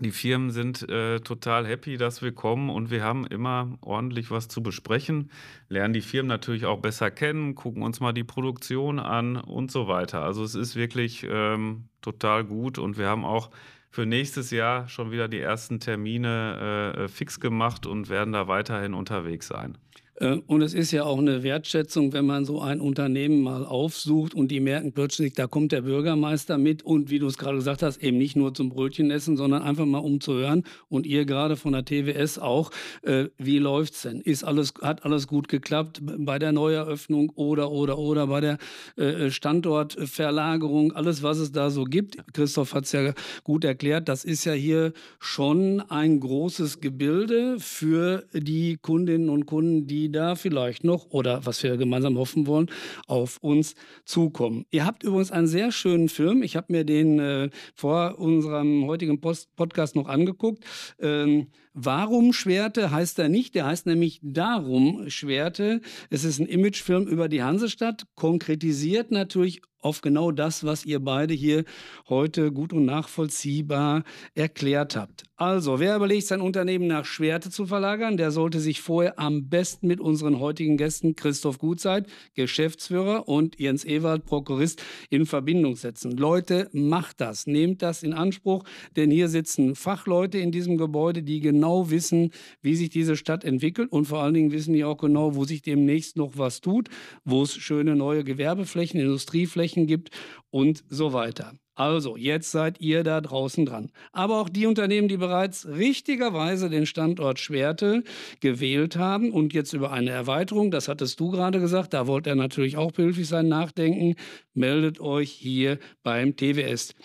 die 0.00 0.12
Firmen 0.12 0.50
sind 0.50 0.88
äh, 0.88 1.18
total 1.20 1.66
happy, 1.66 1.96
dass 1.96 2.22
wir 2.22 2.32
kommen 2.32 2.70
und 2.70 2.90
wir 2.90 3.02
haben 3.02 3.26
immer 3.26 3.76
ordentlich 3.80 4.30
was 4.30 4.46
zu 4.46 4.62
besprechen, 4.62 5.30
lernen 5.68 5.92
die 5.92 6.02
Firmen 6.02 6.28
natürlich 6.28 6.66
auch 6.66 6.78
besser 6.78 7.10
kennen, 7.10 7.56
gucken 7.56 7.82
uns 7.82 7.98
mal 7.98 8.12
die 8.12 8.22
Produktion 8.22 9.00
an 9.00 9.36
und 9.36 9.72
so 9.72 9.88
weiter. 9.88 10.22
Also 10.22 10.44
es 10.44 10.54
ist 10.54 10.76
wirklich 10.76 11.26
ähm, 11.28 11.88
total 12.00 12.44
gut 12.44 12.78
und 12.78 12.96
wir 12.96 13.08
haben 13.08 13.24
auch 13.24 13.50
für 13.90 14.06
nächstes 14.06 14.52
Jahr 14.52 14.88
schon 14.88 15.10
wieder 15.10 15.26
die 15.26 15.40
ersten 15.40 15.80
Termine 15.80 16.94
äh, 16.96 17.08
fix 17.08 17.40
gemacht 17.40 17.84
und 17.84 18.08
werden 18.08 18.32
da 18.32 18.46
weiterhin 18.46 18.94
unterwegs 18.94 19.48
sein. 19.48 19.78
Äh, 20.20 20.38
und 20.46 20.62
es 20.62 20.74
ist 20.74 20.92
ja 20.92 21.04
auch 21.04 21.18
eine 21.18 21.42
Wertschätzung, 21.42 22.12
wenn 22.12 22.26
man 22.26 22.44
so 22.44 22.60
ein 22.60 22.80
Unternehmen 22.80 23.42
mal 23.42 23.64
aufsucht 23.64 24.34
und 24.34 24.48
die 24.48 24.60
merken 24.60 24.92
plötzlich, 24.92 25.34
da 25.34 25.46
kommt 25.46 25.72
der 25.72 25.82
Bürgermeister 25.82 26.58
mit 26.58 26.82
und 26.82 27.10
wie 27.10 27.18
du 27.18 27.26
es 27.26 27.38
gerade 27.38 27.56
gesagt 27.56 27.82
hast, 27.82 28.02
eben 28.02 28.18
nicht 28.18 28.36
nur 28.36 28.54
zum 28.54 28.68
Brötchen 28.68 29.10
essen, 29.10 29.36
sondern 29.36 29.62
einfach 29.62 29.86
mal 29.86 29.98
um 29.98 30.20
zu 30.20 30.34
hören. 30.34 30.64
Und 30.88 31.06
ihr 31.06 31.24
gerade 31.24 31.56
von 31.56 31.72
der 31.72 31.84
TWS 31.84 32.38
auch, 32.38 32.70
äh, 33.02 33.26
wie 33.38 33.58
läuft's 33.58 34.02
denn? 34.02 34.20
Ist 34.20 34.44
alles, 34.44 34.74
hat 34.82 35.04
alles 35.04 35.26
gut 35.26 35.48
geklappt 35.48 36.00
bei 36.02 36.38
der 36.38 36.52
Neueröffnung 36.52 37.30
oder, 37.30 37.70
oder, 37.70 37.98
oder 37.98 38.26
bei 38.26 38.40
der 38.40 38.58
äh, 38.96 39.30
Standortverlagerung, 39.30 40.92
alles, 40.92 41.22
was 41.22 41.38
es 41.38 41.52
da 41.52 41.70
so 41.70 41.84
gibt. 41.84 42.16
Christoph 42.32 42.74
hat 42.74 42.84
es 42.84 42.92
ja 42.92 43.12
gut 43.44 43.64
erklärt, 43.64 44.08
das 44.08 44.24
ist 44.24 44.44
ja 44.44 44.52
hier 44.52 44.92
schon 45.20 45.80
ein 45.80 46.20
großes 46.20 46.80
Gebilde 46.80 47.56
für 47.58 48.24
die 48.32 48.78
Kundinnen 48.80 49.28
und 49.28 49.46
Kunden, 49.46 49.86
die 49.86 50.07
da 50.12 50.34
vielleicht 50.34 50.84
noch 50.84 51.06
oder 51.10 51.44
was 51.46 51.62
wir 51.62 51.76
gemeinsam 51.76 52.18
hoffen 52.18 52.46
wollen, 52.46 52.70
auf 53.06 53.38
uns 53.40 53.74
zukommen. 54.04 54.64
Ihr 54.70 54.84
habt 54.84 55.02
übrigens 55.02 55.30
einen 55.30 55.46
sehr 55.46 55.72
schönen 55.72 56.08
Film. 56.08 56.42
Ich 56.42 56.56
habe 56.56 56.72
mir 56.72 56.84
den 56.84 57.18
äh, 57.18 57.50
vor 57.74 58.18
unserem 58.18 58.86
heutigen 58.86 59.20
Post 59.20 59.54
Podcast 59.56 59.96
noch 59.96 60.08
angeguckt. 60.08 60.64
Ähm, 61.00 61.48
Warum 61.80 62.32
Schwerte 62.32 62.90
heißt 62.90 63.20
er 63.20 63.28
nicht, 63.28 63.54
der 63.54 63.66
heißt 63.66 63.86
nämlich 63.86 64.18
Darum 64.20 65.08
Schwerte. 65.10 65.80
Es 66.10 66.24
ist 66.24 66.40
ein 66.40 66.46
Imagefilm 66.46 67.06
über 67.06 67.28
die 67.28 67.44
Hansestadt, 67.44 68.02
konkretisiert 68.16 69.12
natürlich 69.12 69.62
auf 69.80 70.00
genau 70.00 70.32
das, 70.32 70.64
was 70.64 70.84
ihr 70.84 71.00
beide 71.00 71.34
hier 71.34 71.64
heute 72.08 72.50
gut 72.52 72.72
und 72.72 72.84
nachvollziehbar 72.84 74.02
erklärt 74.34 74.96
habt. 74.96 75.24
Also, 75.36 75.78
wer 75.78 75.94
überlegt, 75.94 76.26
sein 76.26 76.40
Unternehmen 76.40 76.88
nach 76.88 77.04
Schwerte 77.04 77.50
zu 77.50 77.66
verlagern, 77.66 78.16
der 78.16 78.32
sollte 78.32 78.58
sich 78.58 78.80
vorher 78.80 79.20
am 79.20 79.48
besten 79.48 79.86
mit 79.86 80.00
unseren 80.00 80.40
heutigen 80.40 80.76
Gästen 80.76 81.14
Christoph 81.14 81.58
Gutzeit, 81.58 82.08
Geschäftsführer, 82.34 83.28
und 83.28 83.60
Jens 83.60 83.84
Ewald, 83.84 84.24
Prokurist, 84.24 84.82
in 85.10 85.26
Verbindung 85.26 85.76
setzen. 85.76 86.16
Leute, 86.16 86.68
macht 86.72 87.20
das, 87.20 87.46
nehmt 87.46 87.82
das 87.82 88.02
in 88.02 88.14
Anspruch, 88.14 88.64
denn 88.96 89.12
hier 89.12 89.28
sitzen 89.28 89.76
Fachleute 89.76 90.38
in 90.38 90.50
diesem 90.50 90.76
Gebäude, 90.76 91.22
die 91.22 91.38
genau 91.38 91.67
genau 91.68 91.90
wissen, 91.90 92.30
wie 92.62 92.74
sich 92.74 92.88
diese 92.88 93.16
Stadt 93.16 93.44
entwickelt 93.44 93.92
und 93.92 94.06
vor 94.06 94.22
allen 94.22 94.34
Dingen 94.34 94.52
wissen 94.52 94.72
die 94.72 94.84
auch 94.84 94.96
genau, 94.96 95.34
wo 95.34 95.44
sich 95.44 95.60
demnächst 95.60 96.16
noch 96.16 96.38
was 96.38 96.60
tut, 96.60 96.88
wo 97.24 97.42
es 97.42 97.54
schöne 97.54 97.94
neue 97.94 98.24
Gewerbeflächen, 98.24 98.98
Industrieflächen 98.98 99.86
gibt 99.86 100.10
und 100.50 100.82
so 100.88 101.12
weiter. 101.12 101.52
Also, 101.74 102.16
jetzt 102.16 102.50
seid 102.50 102.80
ihr 102.80 103.04
da 103.04 103.20
draußen 103.20 103.64
dran. 103.64 103.92
Aber 104.10 104.40
auch 104.40 104.48
die 104.48 104.66
Unternehmen, 104.66 105.06
die 105.06 105.16
bereits 105.16 105.64
richtigerweise 105.68 106.68
den 106.70 106.86
Standort 106.86 107.38
Schwerte 107.38 108.02
gewählt 108.40 108.96
haben 108.96 109.30
und 109.30 109.52
jetzt 109.54 109.74
über 109.74 109.92
eine 109.92 110.10
Erweiterung, 110.10 110.72
das 110.72 110.88
hattest 110.88 111.20
du 111.20 111.30
gerade 111.30 111.60
gesagt, 111.60 111.94
da 111.94 112.08
wollt 112.08 112.26
ihr 112.26 112.34
natürlich 112.34 112.76
auch 112.76 112.90
behilflich 112.90 113.28
sein, 113.28 113.46
nachdenken, 113.46 114.16
meldet 114.54 114.98
euch 114.98 115.30
hier 115.30 115.78
beim 116.02 116.34
TWS. 116.34 116.96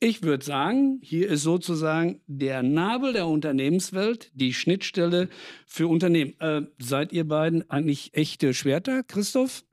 Ich 0.00 0.22
würde 0.22 0.44
sagen, 0.44 1.00
hier 1.02 1.28
ist 1.28 1.42
sozusagen 1.42 2.20
der 2.26 2.62
Nabel 2.62 3.12
der 3.12 3.26
Unternehmenswelt, 3.26 4.30
die 4.34 4.52
Schnittstelle 4.52 5.28
für 5.66 5.88
Unternehmen. 5.88 6.38
Äh, 6.40 6.62
seid 6.78 7.12
ihr 7.12 7.26
beiden 7.26 7.68
eigentlich 7.70 8.14
echte 8.14 8.52
Schwerter, 8.52 9.02
Christoph? 9.02 9.64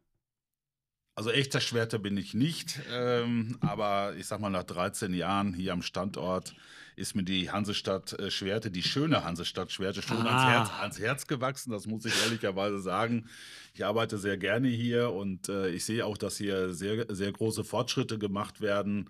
Also 1.16 1.30
echter 1.30 1.60
Schwerter 1.60 2.00
bin 2.00 2.18
ich 2.18 2.34
nicht, 2.34 2.80
ähm, 2.92 3.58
aber 3.62 4.16
ich 4.18 4.26
sag 4.26 4.40
mal, 4.40 4.50
nach 4.50 4.64
13 4.64 5.14
Jahren 5.14 5.54
hier 5.54 5.74
am 5.74 5.84
Standort 5.84 6.56
ist 6.96 7.16
mir 7.16 7.24
die 7.24 7.52
Hansestadt 7.52 8.14
äh, 8.14 8.32
Schwerte, 8.32 8.72
die 8.72 8.84
schöne 8.84 9.24
Hansestadt 9.24 9.72
Schwerte, 9.72 10.02
schon 10.02 10.18
ah. 10.18 10.26
ans, 10.26 10.44
Herz, 10.44 10.82
ans 10.82 11.00
Herz 11.00 11.28
gewachsen. 11.28 11.72
Das 11.72 11.86
muss 11.86 12.06
ich 12.06 12.14
ehrlicherweise 12.24 12.80
sagen. 12.80 13.30
Ich 13.74 13.86
arbeite 13.86 14.18
sehr 14.18 14.38
gerne 14.38 14.70
hier 14.70 15.12
und 15.12 15.50
äh, 15.50 15.70
ich 15.70 15.86
sehe 15.86 16.06
auch, 16.06 16.18
dass 16.18 16.38
hier 16.38 16.74
sehr, 16.74 17.06
sehr 17.10 17.32
große 17.32 17.64
Fortschritte 17.64 18.18
gemacht 18.18 18.62
werden. 18.62 19.10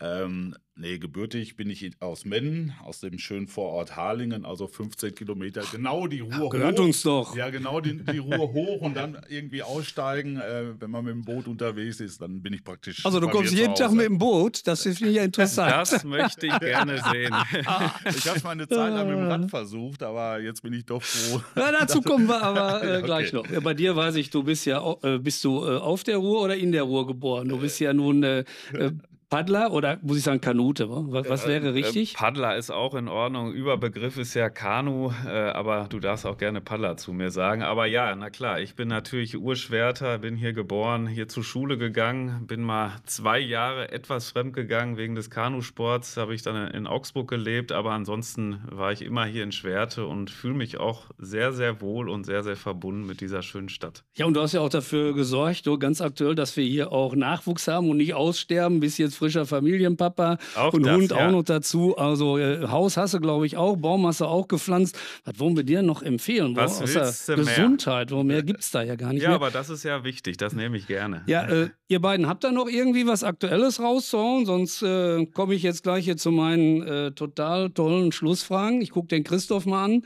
Ähm, 0.00 0.54
nee, 0.76 0.98
gebürtig 0.98 1.56
bin 1.56 1.68
ich 1.70 1.90
aus 2.00 2.24
Mennen, 2.24 2.72
aus 2.84 3.00
dem 3.00 3.18
schönen 3.18 3.48
Vorort 3.48 3.96
Harlingen, 3.96 4.44
also 4.44 4.68
15 4.68 5.14
Kilometer. 5.14 5.62
Genau 5.72 6.06
die 6.06 6.20
Ruhr 6.20 6.38
hoch. 6.38 6.50
Gehört 6.50 6.78
uns 6.78 7.02
doch. 7.02 7.34
Ja, 7.34 7.50
genau 7.50 7.80
die, 7.80 7.96
die 8.04 8.18
Ruhr 8.18 8.52
hoch 8.52 8.80
und 8.82 8.96
dann 8.96 9.18
irgendwie 9.28 9.62
aussteigen. 9.62 10.36
Äh, 10.36 10.80
wenn 10.80 10.90
man 10.90 11.04
mit 11.04 11.14
dem 11.14 11.22
Boot 11.22 11.48
unterwegs 11.48 11.98
ist, 12.00 12.22
dann 12.22 12.42
bin 12.42 12.52
ich 12.52 12.62
praktisch. 12.62 13.04
Also, 13.04 13.18
du 13.18 13.28
kommst 13.28 13.52
jeden 13.52 13.74
Tag 13.74 13.90
mit 13.92 14.06
dem 14.06 14.18
Boot. 14.18 14.66
Das 14.66 14.82
finde 14.82 15.10
ich 15.10 15.16
ja 15.16 15.24
interessant. 15.24 15.72
Das 15.72 16.04
möchte 16.04 16.46
ich 16.46 16.58
gerne 16.60 17.02
sehen. 17.10 17.34
ich 18.04 18.26
habe 18.26 18.36
es 18.36 18.44
mal 18.44 18.50
eine 18.50 18.68
Zeit 18.68 18.92
lang 18.92 19.08
mit 19.08 19.16
dem 19.16 19.26
Rad 19.26 19.50
versucht, 19.50 20.02
aber 20.04 20.40
jetzt 20.40 20.62
bin 20.62 20.72
ich 20.74 20.86
doch 20.86 21.02
froh. 21.02 21.42
Ja, 21.56 21.72
dazu 21.72 22.02
kommen 22.02 22.28
wir 22.28 22.40
aber 22.40 22.82
äh, 22.98 23.02
gleich 23.02 23.34
okay. 23.34 23.48
noch. 23.48 23.50
Ja, 23.50 23.60
bei 23.60 23.74
dir 23.74 23.96
weiß 23.96 24.14
ich, 24.14 24.30
du 24.30 24.44
bist 24.44 24.64
ja 24.64 24.80
äh, 25.02 25.18
bist 25.18 25.42
du 25.44 25.64
äh, 25.64 25.76
auf 25.76 26.04
der 26.04 26.18
Ruhr 26.18 26.42
oder 26.42 26.56
in 26.56 26.70
der 26.70 26.84
Ruhr 26.84 27.06
geboren? 27.06 27.48
Du 27.48 27.58
bist 27.58 27.80
ja 27.80 27.92
nun 27.92 28.22
äh, 28.22 28.44
äh, 28.72 28.92
Paddler 29.30 29.72
oder 29.72 29.98
muss 30.00 30.16
ich 30.16 30.22
sagen 30.22 30.40
Kanute? 30.40 30.88
Was, 30.88 31.28
was 31.28 31.46
wäre 31.46 31.74
richtig? 31.74 32.14
Äh, 32.14 32.16
Paddler 32.16 32.56
ist 32.56 32.70
auch 32.70 32.94
in 32.94 33.08
Ordnung. 33.08 33.52
Überbegriff 33.52 34.16
ist 34.16 34.32
ja 34.32 34.48
Kanu, 34.48 35.12
äh, 35.26 35.28
aber 35.28 35.86
du 35.90 36.00
darfst 36.00 36.24
auch 36.24 36.38
gerne 36.38 36.62
Paddler 36.62 36.96
zu 36.96 37.12
mir 37.12 37.30
sagen. 37.30 37.62
Aber 37.62 37.84
ja, 37.84 38.14
na 38.16 38.30
klar, 38.30 38.60
ich 38.60 38.74
bin 38.74 38.88
natürlich 38.88 39.36
Urschwerter, 39.36 40.18
bin 40.18 40.36
hier 40.36 40.54
geboren, 40.54 41.06
hier 41.06 41.28
zur 41.28 41.44
Schule 41.44 41.76
gegangen, 41.76 42.46
bin 42.46 42.62
mal 42.62 42.92
zwei 43.04 43.38
Jahre 43.38 43.92
etwas 43.92 44.30
fremd 44.30 44.54
gegangen 44.54 44.96
wegen 44.96 45.14
des 45.14 45.28
Kanusports, 45.28 46.16
habe 46.16 46.34
ich 46.34 46.40
dann 46.40 46.68
in 46.68 46.86
Augsburg 46.86 47.28
gelebt, 47.28 47.70
aber 47.70 47.92
ansonsten 47.92 48.62
war 48.70 48.92
ich 48.92 49.02
immer 49.02 49.26
hier 49.26 49.44
in 49.44 49.52
Schwerte 49.52 50.06
und 50.06 50.30
fühle 50.30 50.54
mich 50.54 50.78
auch 50.78 51.02
sehr, 51.18 51.52
sehr 51.52 51.82
wohl 51.82 52.08
und 52.08 52.24
sehr, 52.24 52.42
sehr 52.42 52.56
verbunden 52.56 53.06
mit 53.06 53.20
dieser 53.20 53.42
schönen 53.42 53.68
Stadt. 53.68 54.04
Ja, 54.16 54.24
und 54.24 54.32
du 54.32 54.40
hast 54.40 54.54
ja 54.54 54.62
auch 54.62 54.70
dafür 54.70 55.12
gesorgt, 55.12 55.66
du, 55.66 55.78
ganz 55.78 56.00
aktuell, 56.00 56.34
dass 56.34 56.56
wir 56.56 56.64
hier 56.64 56.92
auch 56.92 57.14
Nachwuchs 57.14 57.68
haben 57.68 57.90
und 57.90 57.98
nicht 57.98 58.14
aussterben, 58.14 58.80
bis 58.80 58.96
jetzt 58.96 59.17
frischer 59.18 59.46
Familienpapa 59.46 60.38
auch 60.56 60.72
und 60.72 60.84
das, 60.84 60.96
Hund 60.96 61.10
ja. 61.10 61.26
auch 61.26 61.30
noch 61.30 61.42
dazu. 61.42 61.96
Also 61.96 62.38
äh, 62.38 62.66
Haus 62.68 62.96
hast 62.96 63.14
du, 63.14 63.20
glaube 63.20 63.46
ich, 63.46 63.56
auch, 63.56 63.76
Baum 63.76 64.06
hast 64.06 64.20
du 64.20 64.24
auch 64.26 64.48
gepflanzt. 64.48 64.98
Was 65.24 65.38
wollen 65.38 65.56
wir 65.56 65.64
dir 65.64 65.82
noch 65.82 66.02
empfehlen? 66.02 66.56
Was 66.56 66.80
Außer 66.80 67.36
Gesundheit, 67.36 68.10
wo 68.10 68.22
mehr 68.22 68.42
gibt 68.42 68.60
es 68.60 68.70
da 68.70 68.82
ja 68.82 68.96
gar 68.96 69.12
nicht 69.12 69.22
Ja, 69.22 69.30
mehr. 69.30 69.36
aber 69.36 69.50
das 69.50 69.68
ist 69.70 69.82
ja 69.82 70.04
wichtig, 70.04 70.36
das 70.36 70.54
nehme 70.54 70.76
ich 70.76 70.86
gerne. 70.86 71.22
Ja, 71.26 71.46
äh, 71.48 71.70
ihr 71.88 72.00
beiden 72.00 72.26
habt 72.26 72.44
da 72.44 72.52
noch 72.52 72.68
irgendwie 72.68 73.06
was 73.06 73.24
Aktuelles 73.24 73.80
rauszuhauen? 73.80 74.46
Sonst 74.46 74.82
äh, 74.82 75.26
komme 75.26 75.54
ich 75.54 75.62
jetzt 75.62 75.82
gleich 75.82 76.04
hier 76.04 76.16
zu 76.16 76.30
meinen 76.30 76.82
äh, 76.82 77.10
total 77.12 77.70
tollen 77.70 78.12
Schlussfragen. 78.12 78.80
Ich 78.80 78.90
gucke 78.90 79.08
den 79.08 79.24
Christoph 79.24 79.66
mal 79.66 79.84
an. 79.84 80.02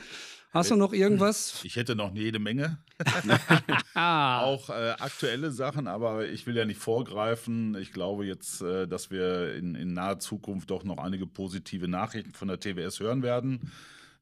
Hast 0.52 0.70
du 0.70 0.76
noch 0.76 0.92
irgendwas? 0.92 1.60
Ich 1.64 1.76
hätte 1.76 1.96
noch 1.96 2.14
jede 2.14 2.38
Menge. 2.38 2.78
auch 3.94 4.70
äh, 4.70 4.90
aktuelle 4.98 5.50
Sachen, 5.50 5.86
aber 5.86 6.26
ich 6.26 6.46
will 6.46 6.56
ja 6.56 6.64
nicht 6.64 6.80
vorgreifen. 6.80 7.76
Ich 7.76 7.92
glaube 7.92 8.26
jetzt, 8.26 8.62
äh, 8.62 8.86
dass 8.86 9.10
wir 9.10 9.54
in, 9.54 9.74
in, 9.74 9.92
naher 9.92 10.18
Zukunft 10.18 10.70
doch 10.70 10.84
noch 10.84 10.98
einige 10.98 11.26
positive 11.26 11.88
Nachrichten 11.88 12.32
von 12.32 12.48
der 12.48 12.60
TWS 12.60 13.00
hören 13.00 13.22
werden. 13.22 13.72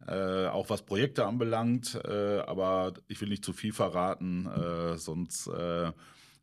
Äh, 0.07 0.47
auch 0.47 0.71
was 0.71 0.83
Projekte 0.83 1.27
anbelangt, 1.27 2.01
äh, 2.05 2.40
aber 2.40 2.95
ich 3.09 3.21
will 3.21 3.29
nicht 3.29 3.45
zu 3.45 3.53
viel 3.53 3.73
verraten, 3.73 4.47
äh, 4.47 4.97
sonst 4.97 5.47
äh, 5.49 5.93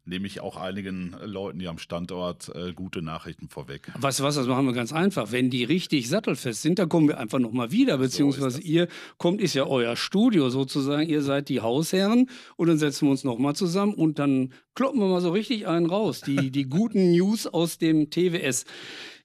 nehme 0.07 0.27
ich 0.27 0.39
auch 0.39 0.57
einigen 0.57 1.15
Leuten 1.23 1.59
hier 1.59 1.69
am 1.69 1.77
Standort 1.77 2.51
äh, 2.55 2.73
gute 2.73 3.01
Nachrichten 3.01 3.49
vorweg. 3.49 3.91
Weißt 3.99 4.19
du 4.19 4.23
was, 4.23 4.35
das 4.35 4.47
machen 4.47 4.65
wir 4.65 4.73
ganz 4.73 4.93
einfach. 4.93 5.31
Wenn 5.31 5.49
die 5.49 5.63
richtig 5.63 6.09
sattelfest 6.09 6.61
sind, 6.61 6.79
dann 6.79 6.89
kommen 6.89 7.07
wir 7.07 7.19
einfach 7.19 7.39
nochmal 7.39 7.71
wieder, 7.71 7.97
beziehungsweise 7.97 8.57
so 8.57 8.61
ihr 8.61 8.87
kommt, 9.17 9.41
ist 9.41 9.53
ja 9.53 9.65
euer 9.65 9.95
Studio 9.95 10.49
sozusagen, 10.49 11.07
ihr 11.07 11.21
seid 11.21 11.49
die 11.49 11.61
Hausherren 11.61 12.29
und 12.55 12.67
dann 12.67 12.77
setzen 12.77 13.07
wir 13.07 13.11
uns 13.11 13.23
nochmal 13.23 13.55
zusammen 13.55 13.93
und 13.93 14.19
dann 14.19 14.53
kloppen 14.75 14.99
wir 14.99 15.07
mal 15.07 15.21
so 15.21 15.31
richtig 15.31 15.67
einen 15.67 15.85
raus, 15.85 16.21
die, 16.21 16.51
die 16.51 16.63
guten 16.69 17.11
News 17.11 17.47
aus 17.47 17.77
dem 17.77 18.09
TWS. 18.09 18.65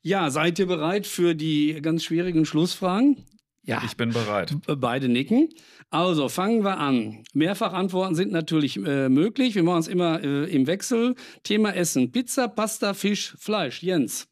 Ja, 0.03 0.31
seid 0.31 0.59
ihr 0.59 0.66
bereit 0.66 1.07
für 1.07 1.35
die 1.35 1.79
ganz 1.81 2.03
schwierigen 2.03 2.45
Schlussfragen? 2.45 3.25
Ja. 3.64 3.83
Ich 3.85 3.96
bin 3.96 4.11
bereit. 4.11 4.55
Beide 4.66 5.09
nicken. 5.09 5.48
Also 5.90 6.29
fangen 6.29 6.64
wir 6.64 6.79
an. 6.79 7.22
Mehrfachantworten 7.33 8.16
sind 8.16 8.33
natürlich 8.33 8.77
äh, 8.77 9.09
möglich. 9.09 9.55
Wir 9.55 9.62
machen 9.62 9.81
es 9.81 9.88
immer 9.88 10.22
äh, 10.22 10.44
im 10.53 10.66
Wechsel. 10.66 11.14
Thema 11.44 11.75
Essen: 11.75 12.11
Pizza, 12.11 12.48
Pasta, 12.48 12.92
Fisch, 12.92 13.35
Fleisch. 13.38 13.83
Jens. 13.83 14.29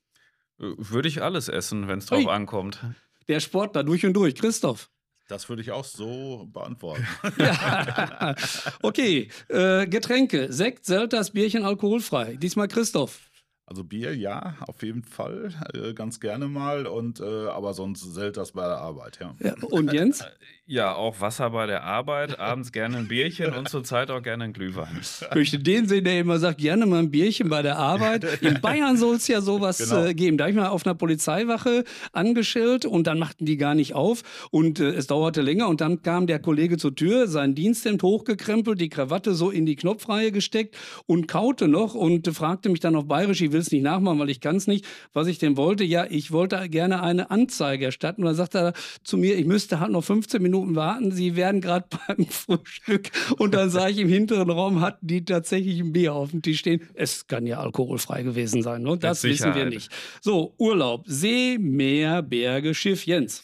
Äh, 0.59 0.65
würde 0.77 1.09
ich 1.09 1.23
alles 1.23 1.49
essen, 1.49 1.87
wenn 1.87 2.01
es 2.01 2.07
drauf 2.07 2.25
Ui. 2.25 2.31
ankommt. 2.31 2.81
Der 3.29 3.39
Sportler 3.39 3.85
durch 3.85 4.05
und 4.05 4.15
durch. 4.15 4.35
Christoph. 4.35 4.91
Das 5.29 5.49
würde 5.49 5.63
ich 5.63 5.71
auch 5.71 5.85
so 5.85 6.49
beantworten. 6.53 7.07
okay, 8.83 9.29
äh, 9.49 9.87
Getränke: 9.87 10.53
Sekt, 10.53 10.87
Selters, 10.87 11.31
Bierchen, 11.31 11.63
alkoholfrei. 11.63 12.35
Diesmal 12.35 12.67
Christoph. 12.67 13.30
Also 13.71 13.85
Bier, 13.85 14.17
ja, 14.17 14.57
auf 14.67 14.83
jeden 14.83 15.05
Fall, 15.05 15.55
äh, 15.75 15.95
ganz 15.95 16.19
gerne 16.19 16.49
mal 16.49 16.89
und 16.89 17.21
äh, 17.21 17.47
aber 17.47 17.73
sonst 17.73 18.03
selten 18.03 18.41
das 18.41 18.51
bei 18.51 18.67
der 18.67 18.79
Arbeit, 18.79 19.21
ja. 19.21 19.37
ja. 19.39 19.55
Und 19.63 19.93
Jens? 19.93 20.25
Ja, 20.73 20.95
auch 20.95 21.21
Wasser 21.21 21.51
bei 21.51 21.67
der 21.67 21.83
Arbeit, 21.83 22.39
abends 22.39 22.71
gerne 22.71 22.99
ein 22.99 23.09
Bierchen 23.09 23.53
und 23.55 23.69
zurzeit 23.69 24.09
auch 24.09 24.23
gerne 24.23 24.45
ein 24.45 24.53
Glühwein. 24.53 25.01
Ich 25.01 25.35
möchte 25.35 25.59
den 25.59 25.89
sehen, 25.89 26.05
der 26.05 26.21
immer 26.21 26.39
sagt, 26.39 26.59
gerne 26.59 26.87
mal 26.87 27.01
ein 27.01 27.11
Bierchen 27.11 27.49
bei 27.49 27.61
der 27.61 27.77
Arbeit. 27.77 28.41
In 28.41 28.61
Bayern 28.61 28.97
soll 28.97 29.17
es 29.17 29.27
ja 29.27 29.41
sowas 29.41 29.79
genau. 29.91 30.05
äh, 30.05 30.15
geben. 30.15 30.39
Da 30.39 30.45
habe 30.45 30.53
ich 30.53 30.57
mal 30.57 30.69
auf 30.69 30.87
einer 30.87 30.95
Polizeiwache 30.95 31.83
angeschillt 32.13 32.87
und 32.87 33.09
dann 33.09 33.19
machten 33.19 33.47
die 33.47 33.57
gar 33.57 33.75
nicht 33.75 33.95
auf 33.95 34.23
und 34.53 34.79
äh, 34.79 34.91
es 34.91 35.09
dauerte 35.09 35.43
länger 35.43 35.67
und 35.67 35.81
dann 35.81 36.03
kam 36.03 36.29
der 36.29 36.39
Kollege 36.39 36.77
zur 36.77 36.95
Tür, 36.95 37.27
sein 37.27 37.57
Diensthemd 37.57 38.05
hochgekrempelt, 38.05 38.81
die 38.81 38.91
Krawatte 38.91 39.35
so 39.35 39.51
in 39.51 39.67
die 39.67 39.75
Knopfreihe 39.75 40.31
gesteckt 40.31 40.77
und 41.07 41.27
kaute 41.27 41.67
noch 41.67 41.97
und 41.97 42.29
fragte 42.29 42.69
mich 42.69 42.79
dann 42.79 42.95
auf 42.95 43.09
Bayerisch, 43.09 43.41
ich 43.41 43.51
will 43.51 43.60
es 43.61 43.73
nicht 43.73 43.83
nachmachen, 43.83 44.19
weil 44.19 44.31
ich 44.31 44.41
kann 44.41 44.57
es 44.57 44.67
nicht, 44.67 44.87
was 45.13 45.27
ich 45.27 45.39
denn 45.39 45.57
wollte. 45.57 45.85
Ja, 45.85 46.07
ich 46.09 46.33
wollte 46.33 46.69
gerne 46.69 47.03
eine 47.03 47.31
Anzeige 47.31 47.87
erstatten 47.87 48.23
und 48.23 48.27
dann 48.27 48.37
sagte 48.37 48.59
er 48.59 48.73
zu 49.05 49.17
mir, 49.17 49.37
ich 49.37 49.47
müsste 49.47 49.81
halt 49.81 49.93
noch 49.93 50.05
15 50.05 50.41
Minuten 50.43 50.51
Minuten 50.51 50.77
warten, 50.77 51.13
Sie 51.13 51.37
werden 51.37 51.61
gerade 51.61 51.87
beim 52.07 52.27
Frühstück. 52.27 53.11
Und 53.39 53.55
dann 53.55 53.71
sah 53.71 53.89
ich 53.89 53.99
im 53.99 54.09
hinteren 54.09 54.51
Raum, 54.51 54.81
hatten 54.81 55.07
die 55.07 55.25
tatsächlich 55.25 55.81
ein 55.81 55.93
Bier 55.93 56.15
auf 56.15 56.31
dem 56.31 56.43
Tisch 56.43 56.61
stehen. 56.61 56.89
Es 56.95 57.27
kann 57.27 57.47
ja 57.47 57.61
alkoholfrei 57.61 58.23
gewesen 58.23 58.63
sein, 58.63 58.83
ne? 58.83 58.99
das 58.99 59.23
wissen 59.25 59.55
wir 59.55 59.67
nicht. 59.67 59.91
So, 60.21 60.55
Urlaub, 60.59 61.05
See, 61.07 61.59
Meer, 61.59 62.23
Berge, 62.23 62.75
Schiff, 62.75 63.07
Jens. 63.07 63.43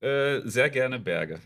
Äh, 0.00 0.40
sehr 0.44 0.70
gerne 0.70 0.98
Berge. 0.98 1.40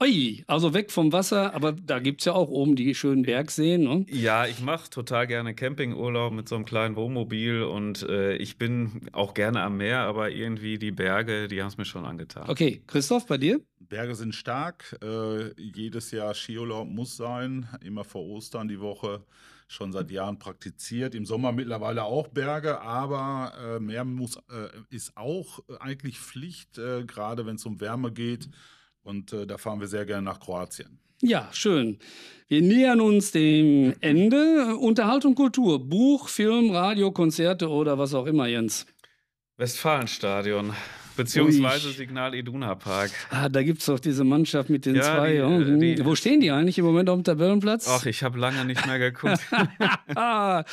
Ui, 0.00 0.44
also 0.46 0.74
weg 0.74 0.92
vom 0.92 1.12
Wasser, 1.12 1.54
aber 1.54 1.72
da 1.72 1.98
gibt 1.98 2.20
es 2.20 2.26
ja 2.26 2.32
auch 2.32 2.50
oben 2.50 2.76
die 2.76 2.94
schönen 2.94 3.22
Bergseen. 3.22 3.82
Ne? 3.82 4.06
Ja, 4.08 4.46
ich 4.46 4.60
mache 4.60 4.88
total 4.90 5.26
gerne 5.26 5.56
Campingurlaub 5.56 6.32
mit 6.32 6.48
so 6.48 6.54
einem 6.54 6.64
kleinen 6.64 6.94
Wohnmobil 6.94 7.64
und 7.64 8.04
äh, 8.04 8.36
ich 8.36 8.58
bin 8.58 9.08
auch 9.10 9.34
gerne 9.34 9.60
am 9.62 9.76
Meer, 9.76 10.02
aber 10.02 10.30
irgendwie 10.30 10.78
die 10.78 10.92
Berge, 10.92 11.48
die 11.48 11.60
haben 11.60 11.68
es 11.68 11.78
mir 11.78 11.84
schon 11.84 12.04
angetan. 12.04 12.48
Okay, 12.48 12.80
Christoph, 12.86 13.26
bei 13.26 13.38
dir? 13.38 13.60
Berge 13.80 14.14
sind 14.14 14.36
stark. 14.36 14.96
Äh, 15.02 15.60
jedes 15.60 16.12
Jahr 16.12 16.32
Skiurlaub 16.32 16.86
muss 16.86 17.16
sein, 17.16 17.66
immer 17.82 18.04
vor 18.04 18.24
Ostern 18.24 18.68
die 18.68 18.78
Woche. 18.78 19.24
Schon 19.66 19.90
seit 19.90 20.12
Jahren 20.12 20.38
praktiziert. 20.38 21.16
Im 21.16 21.26
Sommer 21.26 21.50
mittlerweile 21.50 22.04
auch 22.04 22.28
Berge, 22.28 22.80
aber 22.80 23.52
äh, 23.60 23.80
Meer 23.80 24.04
muss, 24.04 24.36
äh, 24.36 24.68
ist 24.90 25.16
auch 25.16 25.58
eigentlich 25.80 26.20
Pflicht, 26.20 26.78
äh, 26.78 27.04
gerade 27.04 27.46
wenn 27.46 27.56
es 27.56 27.66
um 27.66 27.80
Wärme 27.80 28.12
geht. 28.12 28.48
Und 29.08 29.32
äh, 29.32 29.46
da 29.46 29.56
fahren 29.56 29.80
wir 29.80 29.86
sehr 29.88 30.04
gerne 30.04 30.22
nach 30.22 30.38
Kroatien. 30.38 30.98
Ja, 31.22 31.48
schön. 31.52 31.98
Wir 32.46 32.60
nähern 32.60 33.00
uns 33.00 33.32
dem 33.32 33.94
Ende. 34.00 34.76
Unterhaltung, 34.76 35.34
Kultur, 35.34 35.78
Buch, 35.88 36.28
Film, 36.28 36.70
Radio, 36.72 37.10
Konzerte 37.10 37.70
oder 37.70 37.96
was 37.98 38.12
auch 38.12 38.26
immer, 38.26 38.46
Jens. 38.48 38.84
Westfalenstadion. 39.56 40.74
Beziehungsweise 41.16 41.90
Signal 41.90 42.34
Iduna 42.34 42.74
Park. 42.74 43.10
Ah, 43.30 43.48
da 43.48 43.62
gibt 43.62 43.80
es 43.80 43.86
doch 43.86 43.98
diese 43.98 44.24
Mannschaft 44.24 44.68
mit 44.70 44.84
den 44.86 44.94
Ja, 44.96 45.02
zwei. 45.02 45.32
die, 45.32 45.40
Hm. 45.40 45.80
die- 45.80 46.04
Wo 46.04 46.14
stehen 46.14 46.40
die 46.40 46.50
eigentlich 46.50 46.78
im 46.78 46.84
Moment 46.84 47.08
auf 47.08 47.16
dem 47.18 47.24
Tabellenplatz? 47.24 47.88
Ach, 47.88 48.04
ich 48.06 48.22
habe 48.22 48.38
lange 48.38 48.64
nicht 48.66 48.86
mehr 48.86 48.98
geguckt. 48.98 49.40
ah, 50.14 50.64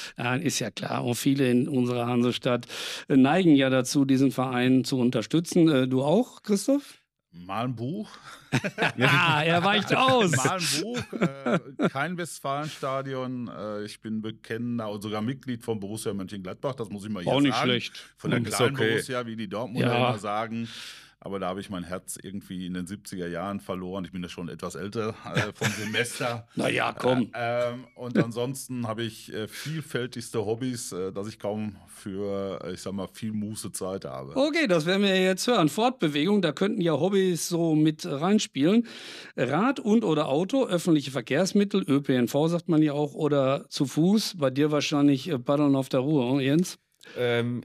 ist 0.44 0.60
ja 0.60 0.70
klar. 0.72 1.04
Und 1.06 1.16
viele 1.16 1.50
in 1.50 1.68
unserer 1.70 2.06
Hansestadt 2.06 2.68
neigen 3.08 3.56
ja 3.56 3.70
dazu, 3.72 4.04
diesen 4.06 4.32
Verein 4.32 4.84
zu 4.84 5.00
unterstützen. 5.00 5.68
Äh, 5.70 5.88
Du 5.88 6.04
auch, 6.04 6.44
Christoph? 6.44 7.00
Mal 7.38 7.66
ein 7.66 7.76
Buch. 7.76 8.10
Ja, 8.98 9.42
er 9.44 9.64
weicht 9.64 9.94
aus. 9.94 10.32
Mal 10.32 10.58
ein 10.58 10.82
Buch. 10.82 11.00
Äh, 11.22 11.90
kein 11.90 12.18
Westfalenstadion. 12.18 13.50
Äh, 13.50 13.84
ich 13.84 14.00
bin 14.00 14.22
bekennender 14.22 14.90
und 14.90 15.02
sogar 15.02 15.22
Mitglied 15.22 15.62
von 15.64 15.80
Borussia 15.80 16.14
Mönchengladbach. 16.14 16.76
Das 16.76 16.90
muss 16.90 17.04
ich 17.04 17.10
mal 17.12 17.24
hier 17.24 17.34
Auch 17.34 17.42
nicht 17.42 17.54
sagen. 17.54 17.66
schlecht. 17.70 17.98
Von 18.16 18.32
der 18.32 18.40
Hm, 18.40 18.46
kleinen 18.46 18.76
okay. 18.76 18.90
Borussia, 18.92 19.26
wie 19.26 19.36
die 19.36 19.50
Dortmunder 19.50 19.88
Ja. 19.92 20.10
immer 20.10 20.18
sagen. 20.18 20.70
Aber 21.20 21.40
da 21.40 21.48
habe 21.48 21.60
ich 21.60 21.70
mein 21.70 21.84
Herz 21.84 22.18
irgendwie 22.22 22.68
in 22.68 22.74
den 22.74 22.86
70er 22.86 23.28
Jahren 23.28 23.60
verloren. 23.60 24.06
Ich 24.06 24.12
bin 24.12 24.22
ja 24.22 24.30
schon 24.30 24.48
etwas 24.48 24.76
älter 24.76 25.16
äh, 25.34 25.52
vom 25.54 25.68
Semester. 25.80 26.48
Na 26.56 26.70
ja, 26.70 26.94
komm. 26.94 27.32
Äh, 27.34 27.70
ähm, 27.72 27.88
und 27.96 28.18
ansonsten 28.18 28.88
habe 28.88 29.04
ich 29.04 29.34
äh, 29.34 29.48
vielfältigste 29.48 30.46
Hobbys, 30.46 30.92
äh, 30.92 31.12
dass 31.12 31.28
ich 31.28 31.40
kaum 31.40 31.76
für, 31.88 32.60
äh, 32.64 32.74
ich 32.74 32.82
sag 32.82 32.94
mal, 32.94 33.08
viel 33.08 33.32
Mußezeit 33.32 34.06
habe. 34.06 34.36
Okay, 34.36 34.68
das 34.68 34.86
werden 34.86 35.04
wir 35.04 35.20
jetzt 35.20 35.48
hören. 35.48 35.70
Fortbewegung, 35.70 36.42
da 36.42 36.52
könnten 36.52 36.82
ja 36.82 36.94
Hobbys 36.94 37.48
so 37.48 37.76
mit 37.76 38.06
reinspielen. 38.06 38.88
Rad 39.36 39.80
und 39.80 40.04
oder 40.04 40.28
Auto, 40.28 40.66
öffentliche 40.66 41.12
Verkehrsmittel, 41.12 41.84
ÖPNV 41.88 42.48
sagt 42.48 42.70
man 42.70 42.82
ja 42.82 42.94
auch, 42.94 43.14
oder 43.14 43.66
zu 43.70 43.86
Fuß. 43.86 44.36
Bei 44.38 44.50
dir 44.50 44.72
wahrscheinlich 44.72 45.30
äh, 45.30 45.40
Paddeln 45.40 45.76
auf 45.76 45.90
der 45.90 46.02
Ruhe, 46.02 46.26
oh, 46.26 46.40
Jens? 46.40 46.78
Ähm, 47.18 47.62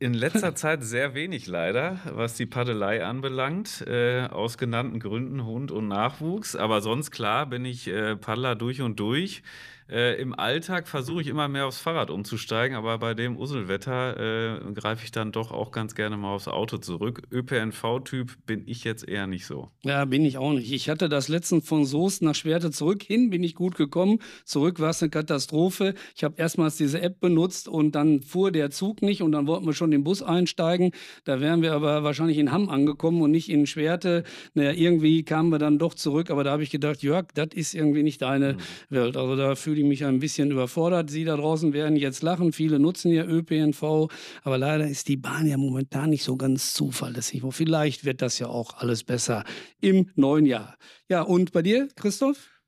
in 0.00 0.14
letzter 0.14 0.54
Zeit 0.56 0.82
sehr 0.82 1.14
wenig 1.14 1.46
leider, 1.46 2.00
was 2.12 2.34
die 2.34 2.46
Paddelei 2.46 3.04
anbelangt, 3.04 3.86
äh, 3.86 4.26
aus 4.26 4.58
genannten 4.58 4.98
Gründen 4.98 5.44
Hund 5.44 5.70
und 5.70 5.86
Nachwuchs. 5.86 6.56
Aber 6.56 6.80
sonst 6.80 7.12
klar 7.12 7.46
bin 7.46 7.64
ich 7.64 7.86
äh, 7.86 8.16
Paddler 8.16 8.56
durch 8.56 8.80
und 8.80 8.98
durch. 8.98 9.42
Äh, 9.90 10.20
Im 10.20 10.38
Alltag 10.38 10.86
versuche 10.86 11.20
ich 11.20 11.26
immer 11.26 11.48
mehr 11.48 11.66
aufs 11.66 11.80
Fahrrad 11.80 12.10
umzusteigen, 12.10 12.76
aber 12.76 12.98
bei 12.98 13.14
dem 13.14 13.36
Usselwetter 13.36 14.60
äh, 14.68 14.72
greife 14.72 15.04
ich 15.04 15.10
dann 15.10 15.32
doch 15.32 15.50
auch 15.50 15.72
ganz 15.72 15.94
gerne 15.94 16.16
mal 16.16 16.34
aufs 16.34 16.46
Auto 16.46 16.78
zurück. 16.78 17.22
ÖPNV-Typ 17.32 18.46
bin 18.46 18.62
ich 18.66 18.84
jetzt 18.84 19.08
eher 19.08 19.26
nicht 19.26 19.46
so. 19.46 19.68
Ja, 19.82 20.04
bin 20.04 20.24
ich 20.24 20.38
auch 20.38 20.52
nicht. 20.52 20.70
Ich 20.72 20.88
hatte 20.88 21.08
das 21.08 21.28
letztens 21.28 21.66
von 21.66 21.84
Soest 21.84 22.22
nach 22.22 22.34
Schwerte 22.34 22.70
zurück. 22.70 23.02
Hin 23.02 23.30
bin 23.30 23.42
ich 23.42 23.54
gut 23.54 23.74
gekommen. 23.74 24.20
Zurück 24.44 24.78
war 24.78 24.90
es 24.90 25.02
eine 25.02 25.10
Katastrophe. 25.10 25.94
Ich 26.14 26.22
habe 26.22 26.36
erstmals 26.38 26.76
diese 26.76 27.00
App 27.02 27.18
benutzt 27.18 27.66
und 27.66 27.96
dann 27.96 28.22
fuhr 28.22 28.52
der 28.52 28.70
Zug 28.70 29.02
nicht 29.02 29.22
und 29.22 29.32
dann 29.32 29.48
wollten 29.48 29.66
wir 29.66 29.74
schon 29.74 29.90
den 29.90 30.04
Bus 30.04 30.22
einsteigen. 30.22 30.92
Da 31.24 31.40
wären 31.40 31.62
wir 31.62 31.72
aber 31.72 32.04
wahrscheinlich 32.04 32.38
in 32.38 32.52
Hamm 32.52 32.68
angekommen 32.68 33.20
und 33.22 33.32
nicht 33.32 33.48
in 33.48 33.66
Schwerte. 33.66 34.22
Naja, 34.54 34.70
irgendwie 34.72 35.24
kamen 35.24 35.50
wir 35.50 35.58
dann 35.58 35.78
doch 35.78 35.94
zurück. 35.94 36.30
Aber 36.30 36.44
da 36.44 36.52
habe 36.52 36.62
ich 36.62 36.70
gedacht, 36.70 37.02
Jörg, 37.02 37.26
das 37.34 37.48
ist 37.54 37.74
irgendwie 37.74 38.04
nicht 38.04 38.22
deine 38.22 38.56
Welt. 38.88 39.16
Also 39.16 39.34
da 39.34 39.56
fühle 39.56 39.79
ich 39.80 39.86
mich 39.86 40.04
ein 40.04 40.18
bisschen 40.20 40.50
überfordert. 40.50 41.10
Sie 41.10 41.24
da 41.24 41.36
draußen 41.36 41.72
werden 41.72 41.96
jetzt 41.96 42.22
lachen. 42.22 42.52
Viele 42.52 42.78
nutzen 42.78 43.12
ja 43.12 43.24
ÖPNV. 43.24 44.08
Aber 44.42 44.58
leider 44.58 44.86
ist 44.86 45.08
die 45.08 45.16
Bahn 45.16 45.46
ja 45.46 45.56
momentan 45.56 46.10
nicht 46.10 46.24
so 46.24 46.36
ganz 46.36 46.74
zuverlässig. 46.74 47.42
Vielleicht 47.50 48.04
wird 48.04 48.22
das 48.22 48.38
ja 48.38 48.46
auch 48.46 48.74
alles 48.78 49.04
besser 49.04 49.44
im 49.80 50.10
neuen 50.14 50.46
Jahr. 50.46 50.76
Ja, 51.08 51.22
und 51.22 51.52
bei 51.52 51.62
dir, 51.62 51.88
Christoph? 51.96 52.59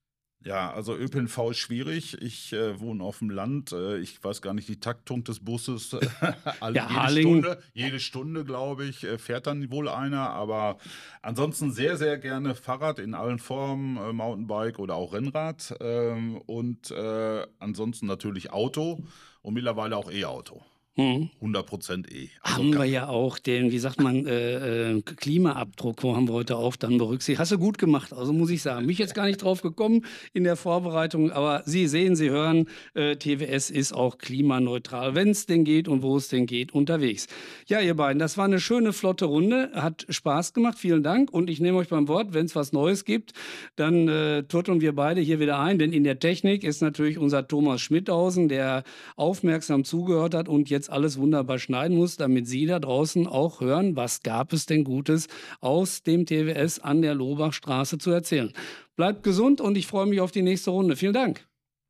Ja, 0.45 0.73
also 0.73 0.97
ÖPNV 0.97 1.51
ist 1.51 1.59
schwierig. 1.59 2.21
Ich 2.21 2.53
äh, 2.53 2.81
wohne 2.81 3.05
auf 3.05 3.19
dem 3.19 3.31
Land. 3.31 3.73
Äh, 3.73 3.99
ich 3.99 4.23
weiß 4.23 4.43
gar 4.43 4.55
nicht 4.55 4.69
die 4.69 4.81
Taktung 4.81 5.23
des 5.25 5.41
Busses. 5.41 5.97
Alle, 6.61 6.77
Ja, 6.77 7.09
jede. 7.09 7.21
Stunde, 7.21 7.63
jede 7.75 8.01
Stunde, 8.01 8.45
glaube 8.45 8.85
ich, 8.85 9.05
äh, 9.05 9.19
fährt 9.19 9.47
dann 9.47 9.71
wohl 9.71 9.89
einer. 9.89 10.31
Aber 10.31 10.79
ansonsten 11.23 11.71
sehr, 11.73 11.97
sehr 11.97 12.19
gerne 12.19 12.55
Fahrrad 12.55 12.99
in 12.99 13.15
allen 13.15 13.39
Formen, 13.39 13.97
äh, 13.97 14.13
Mountainbike 14.13 14.79
oder 14.79 14.97
auch 14.97 15.13
Rennrad. 15.13 15.75
Ähm, 15.81 16.39
und 16.47 16.91
äh, 16.91 17.47
ansonsten 17.59 18.07
natürlich 18.07 18.53
Auto 18.53 19.05
und 19.43 19.55
mittlerweile 19.55 19.97
auch 19.97 20.11
E-Auto. 20.11 20.63
Hm. 20.95 21.31
100% 21.41 22.13
E. 22.13 22.29
Also 22.43 22.59
Haben 22.59 22.75
wir 22.75 22.85
ja 22.85 23.09
auch 23.09 23.39
den, 23.39 23.73
wie 23.73 23.79
sagt 23.79 23.99
man, 23.99 24.27
äh, 24.27 24.91
äh, 24.91 25.01
Klimaabdruck, 25.01 26.03
wo 26.03 26.15
haben 26.15 26.29
wir 26.29 26.35
heute 26.35 26.59
auch 26.59 26.77
dann 26.77 26.99
berücksichtigt. 26.99 27.41
Hast 27.41 27.53
du 27.53 27.59
gut 27.59 27.79
gemacht, 27.79 28.13
also 28.13 28.35
muss 28.35 28.51
ich 28.51 28.61
sagen. 28.61 28.85
Mich 28.85 28.99
jetzt 28.99 29.15
gar 29.15 29.25
nicht 29.25 29.43
drauf 29.43 29.63
gekommen 29.63 30.05
in 30.35 30.45
der 30.45 30.57
Vorbereitung, 30.57 31.33
aber 31.33 31.63
Sie 31.65 31.87
sehen, 31.87 32.15
Sie 32.15 32.29
hören, 32.29 32.69
äh, 32.93 33.17
TWS 33.17 33.71
ist 33.71 33.95
auch 33.95 34.19
klimaneutral, 34.19 35.15
wenn 35.15 35.31
es 35.31 35.47
denn 35.47 35.65
geht 35.65 35.89
und 35.89 36.03
wo 36.03 36.19
es 36.19 36.29
denn 36.29 36.45
geht, 36.45 36.75
unterwegs. 36.75 37.27
Ja, 37.67 37.81
ihr 37.81 37.97
beiden, 37.97 38.19
das 38.19 38.37
war 38.37 38.45
eine 38.45 38.61
schöne, 38.61 38.93
flotte 38.93 39.25
Runde, 39.25 39.71
hat 39.75 40.05
Spaß 40.11 40.53
gemacht, 40.53 40.79
vielen 40.79 41.03
Dank 41.03 41.33
und 41.33 41.49
ich 41.49 41.59
nehme 41.59 41.79
euch 41.79 41.89
beim 41.89 42.07
Wort, 42.07 42.35
wenn 42.35 42.45
es 42.45 42.55
was 42.55 42.73
Neues 42.73 43.07
gibt, 43.07 43.33
dann 43.77 44.09
äh, 44.09 44.43
turteln 44.43 44.83
wir 44.83 44.95
beide 44.95 45.23
hier 45.23 45.41
wieder 45.41 45.59
ein, 45.59 45.79
denn 45.79 45.95
in 45.95 46.05
der 46.05 46.19
Technik 46.19 46.65
ist 46.65 46.83
natürlich 46.83 47.17
unser 47.17 47.49
Thomas 47.49 47.81
Schmidhausen, 47.81 48.51
der 48.51 48.85
aufmerksam 49.17 49.85
zugehört 49.85 50.35
hat 50.35 50.51
und 50.51 50.69
jetzt 50.69 50.82
alles 50.89 51.19
wunderbar 51.19 51.59
schneiden 51.59 51.97
muss, 51.97 52.17
damit 52.17 52.47
Sie 52.47 52.67
da 52.67 52.79
draußen 52.79 53.27
auch 53.27 53.61
hören, 53.61 53.97
was 53.97 54.23
gab 54.23 54.53
es 54.53 54.67
denn 54.67 54.85
Gutes 54.85 55.29
aus 55.61 56.03
dem 56.03 56.27
TWS 56.27 56.79
an 56.81 57.03
der 57.03 57.15
Lobachstraße 57.15 57.99
zu 57.99 58.11
erzählen. 58.11 58.53
Bleibt 58.97 59.23
gesund 59.23 59.61
und 59.61 59.77
ich 59.77 59.87
freue 59.87 60.07
mich 60.07 60.21
auf 60.21 60.33
die 60.33 60.43
nächste 60.43 60.71
Runde. 60.71 60.97
Vielen 60.97 61.15
Dank. 61.15 61.47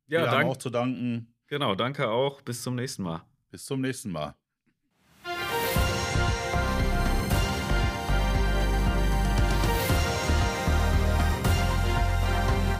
Wir 0.07 0.19
Ja, 0.19 0.25
haben 0.27 0.31
danke. 0.37 0.51
auch 0.51 0.57
zu 0.57 0.69
danken. 0.69 1.33
Genau, 1.47 1.75
danke 1.75 2.09
auch. 2.09 2.41
Bis 2.41 2.63
zum 2.63 2.75
nächsten 2.75 3.03
Mal. 3.03 3.21
Bis 3.51 3.65
zum 3.65 3.81
nächsten 3.81 4.11
Mal. 4.11 4.35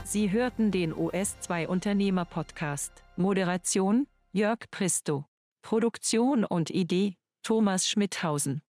Sie 0.06 0.30
hörten 0.32 0.70
den 0.70 0.94
OS2 0.94 1.66
Unternehmer 1.66 2.26
Podcast. 2.26 3.04
Moderation 3.16 4.06
Jörg 4.32 4.70
Pristo. 4.70 5.26
Produktion 5.64 6.44
und 6.44 6.70
Idee 6.70 7.16
Thomas 7.42 7.88
Schmidhausen. 7.88 8.64